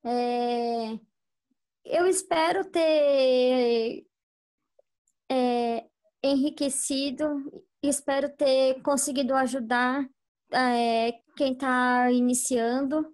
[0.05, 0.91] É,
[1.83, 4.05] eu espero ter
[5.27, 5.89] é,
[6.23, 10.07] enriquecido, espero ter conseguido ajudar
[10.53, 13.11] é, quem está iniciando.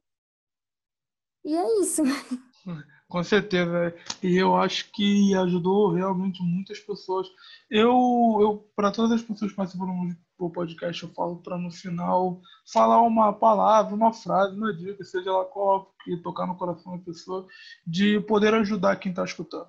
[1.45, 2.03] E é isso.
[3.07, 3.95] Com certeza.
[4.21, 7.28] E eu acho que ajudou realmente muitas pessoas.
[7.69, 7.91] Eu,
[8.41, 9.86] eu para todas as pessoas que participam
[10.38, 15.31] do podcast, eu falo para no final falar uma palavra, uma frase, uma dica, seja
[15.31, 17.47] lá qual que tocar no coração da pessoa,
[17.86, 19.67] de poder ajudar quem está escutando.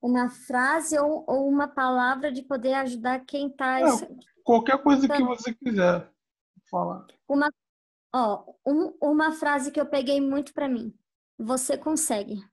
[0.00, 3.80] Uma frase ou, ou, uma palavra de poder ajudar quem está.
[3.80, 3.84] É,
[4.42, 6.10] qualquer coisa que você quiser
[6.70, 7.06] falar.
[7.28, 7.52] Uma,
[8.14, 10.94] ó, um, uma frase que eu peguei muito para mim
[11.40, 12.44] você consegue,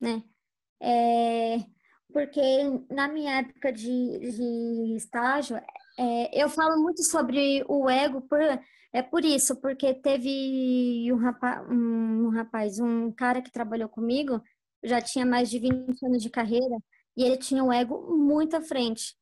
[0.00, 0.22] né?
[0.80, 1.56] É,
[2.12, 2.40] porque
[2.90, 3.84] na minha época de,
[4.18, 5.56] de estágio,
[5.98, 8.40] é, eu falo muito sobre o ego por,
[8.92, 14.42] é por isso, porque teve um rapaz, um, um rapaz, um cara que trabalhou comigo,
[14.82, 16.76] já tinha mais de 20 anos de carreira,
[17.16, 19.16] e ele tinha um ego muito à frente.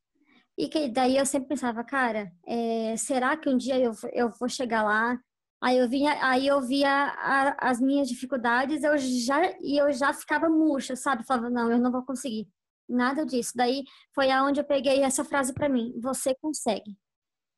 [0.58, 4.48] E que daí eu sempre pensava, cara, é, será que um dia eu, eu vou
[4.48, 5.18] chegar lá
[5.60, 10.12] Aí eu vinha, aí eu via a, as minhas dificuldades, eu já e eu já
[10.12, 11.24] ficava murcha, sabe?
[11.26, 12.46] Falava, não, eu não vou conseguir.
[12.88, 13.52] Nada disso.
[13.54, 16.96] Daí foi aonde eu peguei essa frase para mim: você consegue.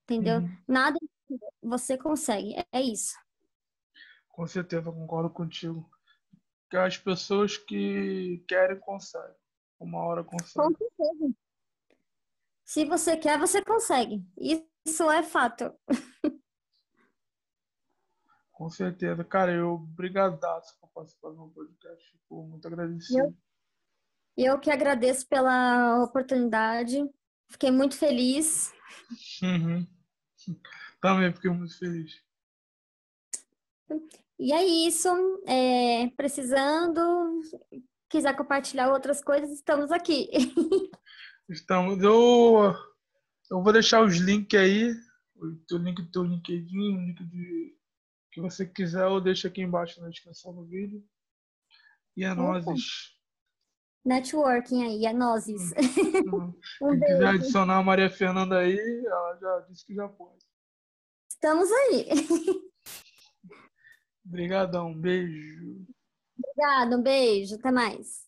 [0.04, 0.38] Entendeu?
[0.38, 0.56] Uhum.
[0.66, 0.98] Nada
[1.62, 2.54] você consegue.
[2.72, 3.14] É, isso.
[4.28, 5.88] Com certeza, concordo contigo.
[6.70, 9.36] Que as pessoas que querem conseguem.
[9.78, 10.72] Uma hora conseguem.
[10.72, 11.34] Com certeza.
[12.64, 14.22] Se você quer, você consegue.
[14.84, 15.74] Isso é fato.
[18.52, 19.24] Com certeza.
[19.24, 22.10] Cara, eu obrigadaço por participar do meu podcast.
[22.10, 23.20] Fico muito agradecido.
[23.20, 23.36] Eu,
[24.44, 27.04] eu que agradeço pela oportunidade.
[27.50, 28.72] Fiquei muito feliz.
[29.42, 29.86] Uhum.
[31.00, 32.22] Também fiquei muito feliz.
[34.38, 35.08] E é isso.
[35.46, 37.40] É, precisando,
[38.08, 40.28] quiser compartilhar outras coisas, estamos aqui.
[41.48, 42.02] Estamos.
[42.02, 42.74] Eu,
[43.50, 44.92] eu vou deixar os links aí.
[45.34, 47.74] O link do teu LinkedIn, o link de
[48.30, 51.02] que você quiser, eu deixo aqui embaixo na descrição do vídeo.
[52.16, 53.17] E é nozes.
[54.04, 55.72] Networking aí, é nozes.
[55.72, 56.52] Hum.
[56.78, 60.44] Se quiser adicionar a Maria Fernanda aí, ela já disse que já pode.
[61.28, 62.08] Estamos aí.
[64.26, 65.86] Obrigadão, um beijo.
[66.38, 68.27] Obrigada, um beijo, até mais.